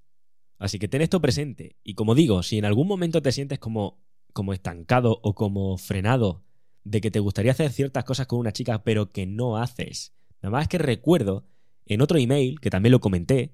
Así 0.60 0.78
que 0.78 0.86
ten 0.86 1.02
esto 1.02 1.20
presente. 1.20 1.74
Y 1.82 1.94
como 1.94 2.14
digo, 2.14 2.44
si 2.44 2.58
en 2.58 2.64
algún 2.64 2.86
momento 2.86 3.22
te 3.22 3.32
sientes 3.32 3.58
como, 3.58 3.98
como 4.32 4.52
estancado 4.52 5.18
o 5.24 5.34
como 5.34 5.76
frenado 5.78 6.44
de 6.84 7.00
que 7.00 7.10
te 7.10 7.18
gustaría 7.18 7.50
hacer 7.50 7.72
ciertas 7.72 8.04
cosas 8.04 8.28
con 8.28 8.38
una 8.38 8.52
chica, 8.52 8.84
pero 8.84 9.10
que 9.10 9.26
no 9.26 9.56
haces, 9.56 10.14
nada 10.42 10.50
más 10.50 10.68
que 10.68 10.78
recuerdo 10.78 11.44
en 11.86 12.00
otro 12.00 12.18
email, 12.18 12.60
que 12.60 12.70
también 12.70 12.92
lo 12.92 13.00
comenté, 13.00 13.52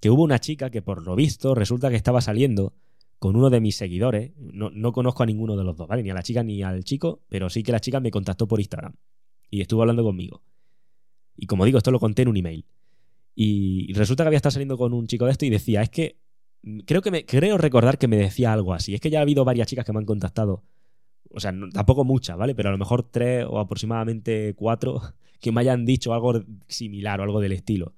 que 0.00 0.10
hubo 0.10 0.22
una 0.22 0.38
chica 0.38 0.70
que 0.70 0.82
por 0.82 1.04
lo 1.04 1.14
visto 1.14 1.54
resulta 1.54 1.90
que 1.90 1.96
estaba 1.96 2.20
saliendo 2.20 2.74
con 3.18 3.36
uno 3.36 3.50
de 3.50 3.60
mis 3.60 3.76
seguidores. 3.76 4.32
No, 4.36 4.70
no 4.70 4.92
conozco 4.92 5.22
a 5.22 5.26
ninguno 5.26 5.56
de 5.56 5.64
los 5.64 5.76
dos, 5.76 5.86
¿vale? 5.86 6.02
Ni 6.02 6.10
a 6.10 6.14
la 6.14 6.22
chica 6.22 6.42
ni 6.42 6.62
al 6.62 6.84
chico, 6.84 7.20
pero 7.28 7.50
sí 7.50 7.62
que 7.62 7.72
la 7.72 7.80
chica 7.80 8.00
me 8.00 8.10
contactó 8.10 8.48
por 8.48 8.60
Instagram 8.60 8.94
y 9.50 9.60
estuvo 9.60 9.82
hablando 9.82 10.02
conmigo. 10.02 10.42
Y 11.36 11.46
como 11.46 11.64
digo, 11.64 11.78
esto 11.78 11.90
lo 11.90 12.00
conté 12.00 12.22
en 12.22 12.28
un 12.28 12.36
email. 12.36 12.64
Y 13.34 13.92
resulta 13.92 14.24
que 14.24 14.28
había 14.28 14.36
estado 14.36 14.52
saliendo 14.52 14.78
con 14.78 14.92
un 14.92 15.06
chico 15.06 15.26
de 15.26 15.32
esto 15.32 15.44
y 15.44 15.50
decía, 15.50 15.82
es 15.82 15.90
que 15.90 16.18
creo 16.86 17.02
que 17.02 17.24
creo 17.26 17.58
recordar 17.58 17.98
que 17.98 18.08
me 18.08 18.16
decía 18.16 18.52
algo 18.52 18.74
así. 18.74 18.94
Es 18.94 19.00
que 19.00 19.10
ya 19.10 19.18
ha 19.18 19.22
habido 19.22 19.44
varias 19.44 19.68
chicas 19.68 19.84
que 19.84 19.92
me 19.92 19.98
han 19.98 20.06
contactado. 20.06 20.62
O 21.32 21.40
sea, 21.40 21.52
tampoco 21.72 22.04
muchas, 22.04 22.36
¿vale? 22.36 22.54
Pero 22.54 22.68
a 22.68 22.72
lo 22.72 22.78
mejor 22.78 23.02
tres 23.02 23.46
o 23.48 23.58
aproximadamente 23.58 24.54
cuatro 24.54 25.00
que 25.40 25.52
me 25.52 25.60
hayan 25.60 25.84
dicho 25.84 26.12
algo 26.12 26.42
similar 26.68 27.20
o 27.20 27.24
algo 27.24 27.40
del 27.40 27.52
estilo. 27.52 27.94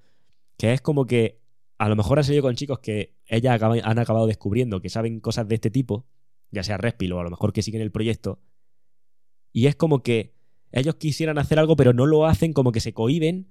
Que 0.57 0.73
es 0.73 0.81
como 0.81 1.05
que 1.05 1.39
a 1.77 1.89
lo 1.89 1.95
mejor 1.95 2.19
ha 2.19 2.23
salido 2.23 2.43
con 2.43 2.55
chicos 2.55 2.79
que 2.79 3.15
ellas 3.25 3.61
han 3.61 3.99
acabado 3.99 4.27
descubriendo 4.27 4.81
que 4.81 4.89
saben 4.89 5.19
cosas 5.19 5.47
de 5.47 5.55
este 5.55 5.71
tipo, 5.71 6.05
ya 6.51 6.63
sea 6.63 6.77
Respil 6.77 7.11
o 7.13 7.19
a 7.19 7.23
lo 7.23 7.29
mejor 7.29 7.51
que 7.51 7.61
siguen 7.61 7.81
el 7.81 7.91
proyecto, 7.91 8.39
y 9.51 9.67
es 9.67 9.75
como 9.75 10.03
que 10.03 10.33
ellos 10.71 10.95
quisieran 10.95 11.37
hacer 11.37 11.59
algo 11.59 11.75
pero 11.75 11.93
no 11.93 12.05
lo 12.05 12.25
hacen, 12.25 12.53
como 12.53 12.71
que 12.71 12.79
se 12.79 12.93
cohiben 12.93 13.47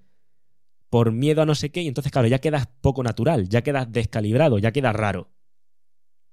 por 0.89 1.13
miedo 1.13 1.43
a 1.43 1.47
no 1.47 1.55
sé 1.55 1.71
qué, 1.71 1.83
y 1.83 1.89
entonces 1.89 2.13
claro, 2.13 2.29
ya 2.29 2.39
quedas 2.39 2.69
poco 2.81 3.03
natural, 3.03 3.49
ya 3.49 3.63
quedas 3.63 3.91
descalibrado, 3.91 4.59
ya 4.59 4.73
queda 4.73 4.93
raro. 4.93 5.31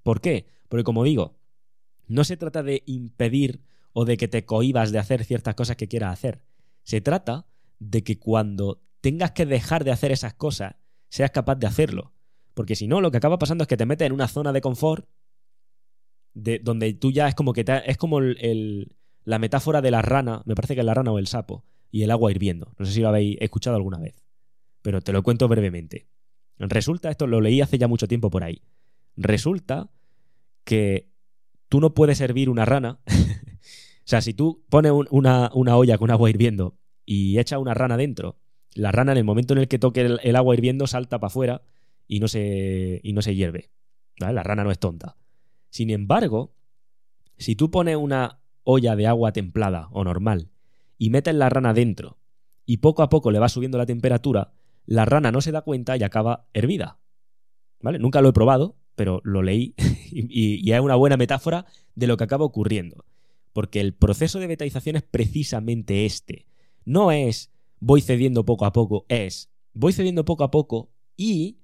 ¿Por 0.03 0.21
qué? 0.21 0.47
Porque 0.67 0.83
como 0.83 1.03
digo, 1.03 1.38
no 2.10 2.24
se 2.26 2.36
trata 2.36 2.63
de 2.63 2.84
impedir 2.86 3.62
o 3.93 4.04
de 4.04 4.17
que 4.17 4.28
te 4.28 4.43
cohibas 4.43 4.91
de 4.91 5.00
hacer 5.00 5.24
ciertas 5.24 5.56
cosas 5.56 5.78
que 5.78 5.88
quieras 5.88 6.12
hacer. 6.12 6.41
Se 6.84 7.00
trata 7.00 7.45
de 7.80 8.04
que 8.04 8.19
cuando 8.19 8.82
tengas 9.00 9.32
que 9.32 9.45
dejar 9.45 9.84
de 9.84 9.91
hacer 9.91 10.12
esas 10.12 10.34
cosas, 10.34 10.76
seas 11.08 11.32
capaz 11.32 11.56
de 11.56 11.67
hacerlo. 11.67 12.12
Porque 12.54 12.76
si 12.76 12.88
no, 12.88 13.00
lo 13.00 13.12
que 13.12 13.17
acaba 13.17 13.39
pasando 13.39 13.63
es 13.63 13.67
que 13.67 13.78
te 13.78 13.86
metes 13.86 14.08
en 14.08 14.12
una 14.12 14.28
zona 14.28 14.52
de 14.52 14.62
confort 14.62 15.08
de, 16.34 16.60
donde 16.60 16.93
tú 16.93 17.12
ya 17.12 17.28
es 17.28 17.36
como 17.36 17.54
que 17.54 17.63
es 17.86 17.98
como 17.98 18.19
la 18.22 19.39
metáfora 19.39 19.82
de 19.82 19.91
la 19.91 20.02
rana, 20.02 20.41
me 20.45 20.56
parece 20.56 20.74
que 20.74 20.82
es 20.82 20.86
la 20.86 20.93
rana 20.93 21.12
o 21.12 21.19
el 21.19 21.28
sapo, 21.28 21.63
y 21.91 22.04
el 22.04 22.12
agua 22.12 22.32
hirviendo. 22.32 22.74
No 22.78 22.86
sé 22.86 22.93
si 22.93 23.02
lo 23.02 23.10
habéis 23.10 23.38
escuchado 23.39 23.76
alguna 23.76 24.00
vez, 24.00 24.24
pero 24.82 25.02
te 25.02 25.13
lo 25.13 25.24
cuento 25.24 25.48
brevemente. 25.48 26.08
Resulta, 26.58 27.10
esto 27.10 27.28
lo 27.28 27.39
leí 27.39 27.62
hace 27.62 27.78
ya 27.78 27.88
mucho 27.88 28.08
tiempo 28.08 28.30
por 28.30 28.43
ahí, 28.43 28.62
resulta 29.15 29.89
que 30.63 31.09
tú 31.69 31.79
no 31.79 31.93
puedes 31.93 32.19
hervir 32.19 32.49
una 32.49 32.65
rana. 32.65 32.99
o 33.08 34.03
sea, 34.03 34.21
si 34.21 34.34
tú 34.34 34.63
pones 34.69 34.91
una, 35.10 35.51
una 35.53 35.77
olla 35.77 35.97
con 35.97 36.12
agua 36.12 36.29
hirviendo 36.29 36.77
y 37.05 37.39
echas 37.39 37.60
una 37.60 37.73
rana 37.73 37.95
dentro, 37.95 38.38
la 38.73 38.91
rana 38.91 39.13
en 39.13 39.19
el 39.19 39.23
momento 39.23 39.53
en 39.53 39.60
el 39.60 39.67
que 39.67 39.79
toque 39.79 40.01
el, 40.01 40.36
agua 40.36 40.55
hirviendo 40.55 40.88
salta 40.88 41.19
para 41.19 41.27
afuera 41.27 41.62
y 42.08 42.19
no 42.19 42.27
se, 42.27 42.99
y 43.03 43.13
no 43.13 43.21
se 43.21 43.36
hierve. 43.36 43.69
La 44.17 44.43
rana 44.43 44.63
no 44.63 44.71
es 44.71 44.79
tonta. 44.79 45.15
Sin 45.69 45.91
embargo, 45.91 46.53
si 47.38 47.55
tú 47.55 47.71
pones 47.71 47.95
una 47.95 48.39
olla 48.63 48.95
de 48.95 49.08
agua 49.08 49.32
templada 49.32 49.88
o 49.91 50.03
normal 50.03 50.49
y 50.97 51.10
metes 51.10 51.34
la 51.34 51.49
rana 51.49 51.73
dentro 51.73 52.17
y 52.65 52.77
poco 52.77 53.01
a 53.01 53.10
poco 53.10 53.32
le 53.32 53.39
va 53.39 53.49
subiendo 53.49 53.77
la 53.77 53.86
temperatura, 53.86 54.51
la 54.86 55.05
rana 55.05 55.32
no 55.32 55.41
se 55.41 55.51
da 55.51 55.62
cuenta 55.62 55.95
y 55.95 56.03
acaba 56.03 56.47
hervida. 56.53 56.99
¿Vale? 57.82 57.99
Nunca 57.99 58.21
lo 58.21 58.29
he 58.29 58.34
probado, 58.34 58.75
pero 58.99 59.21
lo 59.23 59.41
leí 59.43 59.75
y, 60.12 60.69
es 60.69 60.79
una 60.81 60.95
buena 60.95 61.15
metáfora 61.15 61.65
de 61.95 62.05
lo 62.05 62.17
que 62.17 62.25
acaba 62.25 62.43
ocurriendo. 62.43 63.05
Porque 63.53 63.79
el 63.79 63.93
proceso 63.93 64.39
de 64.39 64.47
betaización 64.47 64.97
es 64.97 65.03
precisamente 65.03 66.05
este. 66.05 66.47
No 66.83 67.09
es 67.13 67.49
voy 67.79 68.01
cediendo 68.01 68.43
poco 68.43 68.65
a 68.65 68.73
poco 68.73 69.05
es, 69.07 69.49
voy 69.71 69.93
cediendo 69.93 70.25
poco 70.25 70.43
a 70.43 70.51
poco 70.51 70.91
y 71.15 71.59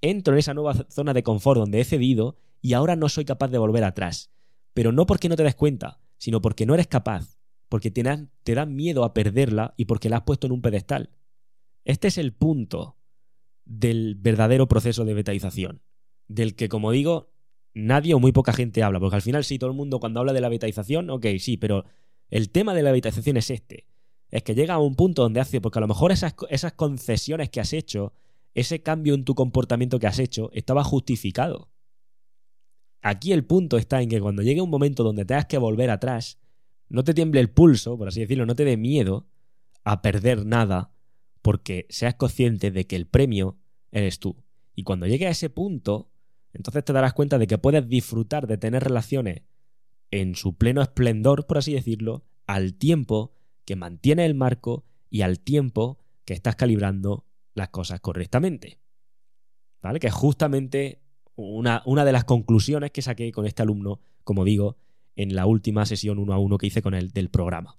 entro 0.00 0.34
en 0.34 0.40
esa 0.40 0.52
nueva 0.52 0.84
zona 0.88 1.14
de 1.14 1.22
confort 1.22 1.60
donde 1.60 1.78
he 1.78 1.84
cedido 1.84 2.38
y 2.60 2.72
ahora 2.72 2.96
no 2.96 3.08
soy 3.08 3.24
capaz 3.24 3.52
de 3.52 3.58
volver 3.58 3.84
atrás. 3.84 4.32
Pero 4.74 4.90
no 4.90 5.06
porque 5.06 5.28
no 5.28 5.36
te 5.36 5.44
des 5.44 5.54
cuenta, 5.54 6.00
sino 6.18 6.42
porque 6.42 6.66
no 6.66 6.74
eres 6.74 6.88
capaz, 6.88 7.38
porque 7.68 7.92
te 7.92 8.02
dan, 8.02 8.32
te 8.42 8.66
miedo 8.66 9.04
a 9.04 9.14
perderla 9.14 9.74
y 9.76 9.84
porque 9.84 10.08
la 10.08 10.16
has 10.16 10.22
puesto 10.24 10.48
en 10.48 10.54
un 10.54 10.60
pedestal. 10.60 11.10
Este 11.84 12.08
es 12.08 12.18
el 12.18 12.32
punto 12.32 12.96
del 13.64 14.16
verdadero 14.16 14.66
proceso 14.66 15.04
de 15.04 15.14
betaización, 15.14 15.82
del 16.30 16.54
que, 16.54 16.68
como 16.68 16.92
digo, 16.92 17.30
nadie 17.74 18.14
o 18.14 18.20
muy 18.20 18.32
poca 18.32 18.52
gente 18.52 18.82
habla, 18.82 19.00
porque 19.00 19.16
al 19.16 19.22
final 19.22 19.44
sí, 19.44 19.58
todo 19.58 19.70
el 19.70 19.76
mundo 19.76 20.00
cuando 20.00 20.20
habla 20.20 20.32
de 20.32 20.40
la 20.40 20.48
betaización, 20.48 21.10
ok, 21.10 21.26
sí, 21.38 21.56
pero 21.56 21.84
el 22.28 22.50
tema 22.50 22.74
de 22.74 22.82
la 22.82 22.92
betaización 22.92 23.36
es 23.36 23.50
este 23.50 23.86
es 24.30 24.42
que 24.42 24.54
llega 24.54 24.74
a 24.74 24.78
un 24.78 24.94
punto 24.94 25.22
donde 25.22 25.40
hace, 25.40 25.60
porque 25.60 25.78
a 25.78 25.80
lo 25.80 25.88
mejor 25.88 26.12
esas, 26.12 26.34
esas 26.50 26.72
concesiones 26.72 27.50
que 27.50 27.60
has 27.60 27.72
hecho, 27.72 28.12
ese 28.54 28.82
cambio 28.82 29.14
en 29.14 29.24
tu 29.24 29.34
comportamiento 29.34 29.98
que 29.98 30.06
has 30.06 30.18
hecho, 30.18 30.50
estaba 30.52 30.84
justificado. 30.84 31.70
Aquí 33.02 33.32
el 33.32 33.44
punto 33.44 33.76
está 33.76 34.02
en 34.02 34.08
que 34.08 34.20
cuando 34.20 34.42
llegue 34.42 34.60
un 34.60 34.70
momento 34.70 35.02
donde 35.02 35.24
tengas 35.24 35.46
que 35.46 35.58
volver 35.58 35.90
atrás, 35.90 36.38
no 36.88 37.02
te 37.02 37.14
tiemble 37.14 37.40
el 37.40 37.50
pulso, 37.50 37.96
por 37.96 38.08
así 38.08 38.20
decirlo, 38.20 38.46
no 38.46 38.54
te 38.54 38.64
dé 38.64 38.76
miedo 38.76 39.26
a 39.84 40.02
perder 40.02 40.44
nada, 40.46 40.92
porque 41.42 41.86
seas 41.88 42.14
consciente 42.14 42.70
de 42.70 42.86
que 42.86 42.96
el 42.96 43.06
premio 43.06 43.58
eres 43.90 44.18
tú. 44.18 44.44
Y 44.74 44.84
cuando 44.84 45.06
llegue 45.06 45.26
a 45.26 45.30
ese 45.30 45.50
punto, 45.50 46.09
entonces 46.52 46.84
te 46.84 46.92
darás 46.92 47.12
cuenta 47.12 47.38
de 47.38 47.46
que 47.46 47.58
puedes 47.58 47.88
disfrutar 47.88 48.46
de 48.46 48.58
tener 48.58 48.84
relaciones 48.84 49.42
en 50.10 50.34
su 50.34 50.56
pleno 50.56 50.82
esplendor, 50.82 51.46
por 51.46 51.58
así 51.58 51.72
decirlo, 51.72 52.24
al 52.46 52.74
tiempo 52.74 53.32
que 53.64 53.76
mantiene 53.76 54.26
el 54.26 54.34
marco 54.34 54.84
y 55.08 55.22
al 55.22 55.40
tiempo 55.40 55.98
que 56.24 56.34
estás 56.34 56.56
calibrando 56.56 57.26
las 57.54 57.68
cosas 57.68 58.00
correctamente. 58.00 58.80
¿Vale? 59.82 60.00
Que 60.00 60.08
es 60.08 60.12
justamente 60.12 61.00
una, 61.36 61.82
una 61.86 62.04
de 62.04 62.12
las 62.12 62.24
conclusiones 62.24 62.90
que 62.90 63.02
saqué 63.02 63.32
con 63.32 63.46
este 63.46 63.62
alumno, 63.62 64.00
como 64.24 64.44
digo, 64.44 64.76
en 65.16 65.34
la 65.34 65.46
última 65.46 65.86
sesión 65.86 66.18
uno 66.18 66.32
a 66.32 66.38
uno 66.38 66.58
que 66.58 66.66
hice 66.66 66.82
con 66.82 66.94
él 66.94 67.10
del 67.10 67.30
programa. 67.30 67.78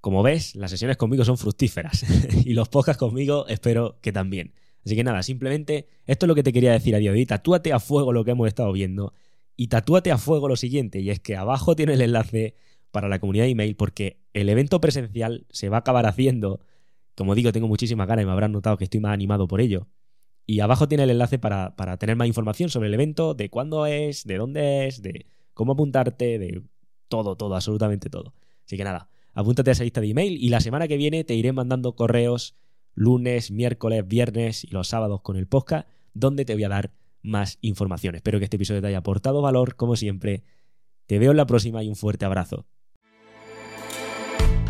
Como 0.00 0.22
ves, 0.22 0.56
las 0.56 0.70
sesiones 0.70 0.96
conmigo 0.96 1.24
son 1.24 1.38
fructíferas 1.38 2.04
y 2.44 2.54
los 2.54 2.68
podcasts 2.68 2.98
conmigo 2.98 3.46
espero 3.46 3.98
que 4.00 4.12
también. 4.12 4.54
Así 4.84 4.96
que 4.96 5.04
nada, 5.04 5.22
simplemente 5.22 5.86
esto 6.06 6.26
es 6.26 6.28
lo 6.28 6.34
que 6.34 6.42
te 6.42 6.52
quería 6.52 6.72
decir 6.72 6.94
a 6.94 6.98
día 6.98 7.12
de 7.12 7.18
hoy. 7.18 7.26
Tatúate 7.26 7.72
a 7.72 7.80
fuego 7.80 8.12
lo 8.12 8.24
que 8.24 8.32
hemos 8.32 8.48
estado 8.48 8.72
viendo 8.72 9.14
y 9.56 9.68
tatúate 9.68 10.10
a 10.10 10.18
fuego 10.18 10.48
lo 10.48 10.56
siguiente, 10.56 11.00
y 11.00 11.10
es 11.10 11.20
que 11.20 11.36
abajo 11.36 11.76
tiene 11.76 11.94
el 11.94 12.00
enlace 12.00 12.54
para 12.90 13.08
la 13.08 13.18
comunidad 13.18 13.44
de 13.44 13.50
email 13.50 13.76
porque 13.76 14.20
el 14.32 14.48
evento 14.48 14.80
presencial 14.80 15.46
se 15.50 15.68
va 15.68 15.78
a 15.78 15.80
acabar 15.80 16.06
haciendo. 16.06 16.60
Como 17.14 17.34
digo, 17.34 17.52
tengo 17.52 17.68
muchísimas 17.68 18.06
ganas 18.06 18.24
y 18.24 18.26
me 18.26 18.32
habrán 18.32 18.52
notado 18.52 18.76
que 18.76 18.84
estoy 18.84 19.00
más 19.00 19.12
animado 19.12 19.46
por 19.46 19.60
ello. 19.60 19.88
Y 20.46 20.60
abajo 20.60 20.88
tiene 20.88 21.04
el 21.04 21.10
enlace 21.10 21.38
para, 21.38 21.76
para 21.76 21.96
tener 21.96 22.16
más 22.16 22.26
información 22.26 22.68
sobre 22.68 22.88
el 22.88 22.94
evento, 22.94 23.34
de 23.34 23.48
cuándo 23.48 23.86
es, 23.86 24.24
de 24.24 24.36
dónde 24.36 24.86
es, 24.86 25.00
de 25.00 25.26
cómo 25.54 25.72
apuntarte, 25.72 26.38
de 26.38 26.62
todo, 27.08 27.36
todo, 27.36 27.54
absolutamente 27.54 28.10
todo. 28.10 28.34
Así 28.66 28.76
que 28.76 28.84
nada, 28.84 29.08
apúntate 29.34 29.70
a 29.70 29.72
esa 29.72 29.84
lista 29.84 30.00
de 30.00 30.08
email 30.08 30.42
y 30.42 30.48
la 30.48 30.60
semana 30.60 30.88
que 30.88 30.96
viene 30.96 31.24
te 31.24 31.34
iré 31.34 31.52
mandando 31.52 31.94
correos 31.94 32.56
lunes, 32.94 33.50
miércoles, 33.50 34.06
viernes 34.06 34.64
y 34.64 34.68
los 34.68 34.88
sábados 34.88 35.20
con 35.22 35.36
el 35.36 35.46
podcast, 35.46 35.88
donde 36.14 36.44
te 36.44 36.54
voy 36.54 36.64
a 36.64 36.68
dar 36.68 36.92
más 37.22 37.58
información. 37.60 38.14
Espero 38.14 38.38
que 38.38 38.44
este 38.44 38.56
episodio 38.56 38.80
te 38.80 38.88
haya 38.88 38.98
aportado 38.98 39.42
valor, 39.42 39.76
como 39.76 39.96
siempre. 39.96 40.42
Te 41.06 41.18
veo 41.18 41.30
en 41.30 41.36
la 41.36 41.46
próxima 41.46 41.82
y 41.82 41.88
un 41.88 41.96
fuerte 41.96 42.24
abrazo. 42.24 42.66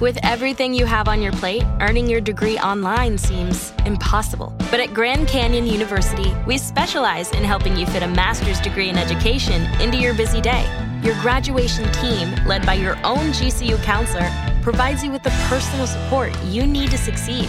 With 0.01 0.19
everything 0.25 0.75
you 0.75 0.85
have 0.85 1.07
on 1.07 1.23
your 1.23 1.31
plate, 1.31 1.63
earning 1.81 2.09
your 2.09 2.21
degree 2.21 2.59
online 2.59 3.17
seems 3.17 3.73
impossible. 3.87 4.53
But 4.69 4.81
at 4.81 4.93
Grand 4.93 5.29
Canyon 5.29 5.65
University, 5.65 6.35
we 6.45 6.59
specialize 6.59 7.31
in 7.31 7.45
helping 7.45 7.77
you 7.77 7.87
fit 7.87 8.03
a 8.03 8.09
master's 8.09 8.61
degree 8.61 8.89
in 8.89 8.99
education 8.99 9.63
into 9.81 9.97
your 9.97 10.13
busy 10.13 10.41
day. 10.41 10.67
Your 11.05 11.15
graduation 11.23 11.89
team, 11.93 12.35
led 12.47 12.67
by 12.67 12.75
your 12.75 12.97
own 13.05 13.31
GCU 13.31 13.81
counselor, 13.85 14.29
provides 14.61 15.05
you 15.05 15.13
with 15.13 15.23
the 15.23 15.31
personal 15.49 15.87
support 15.87 16.33
you 16.47 16.67
need 16.67 16.91
to 16.91 16.99
succeed. 16.99 17.49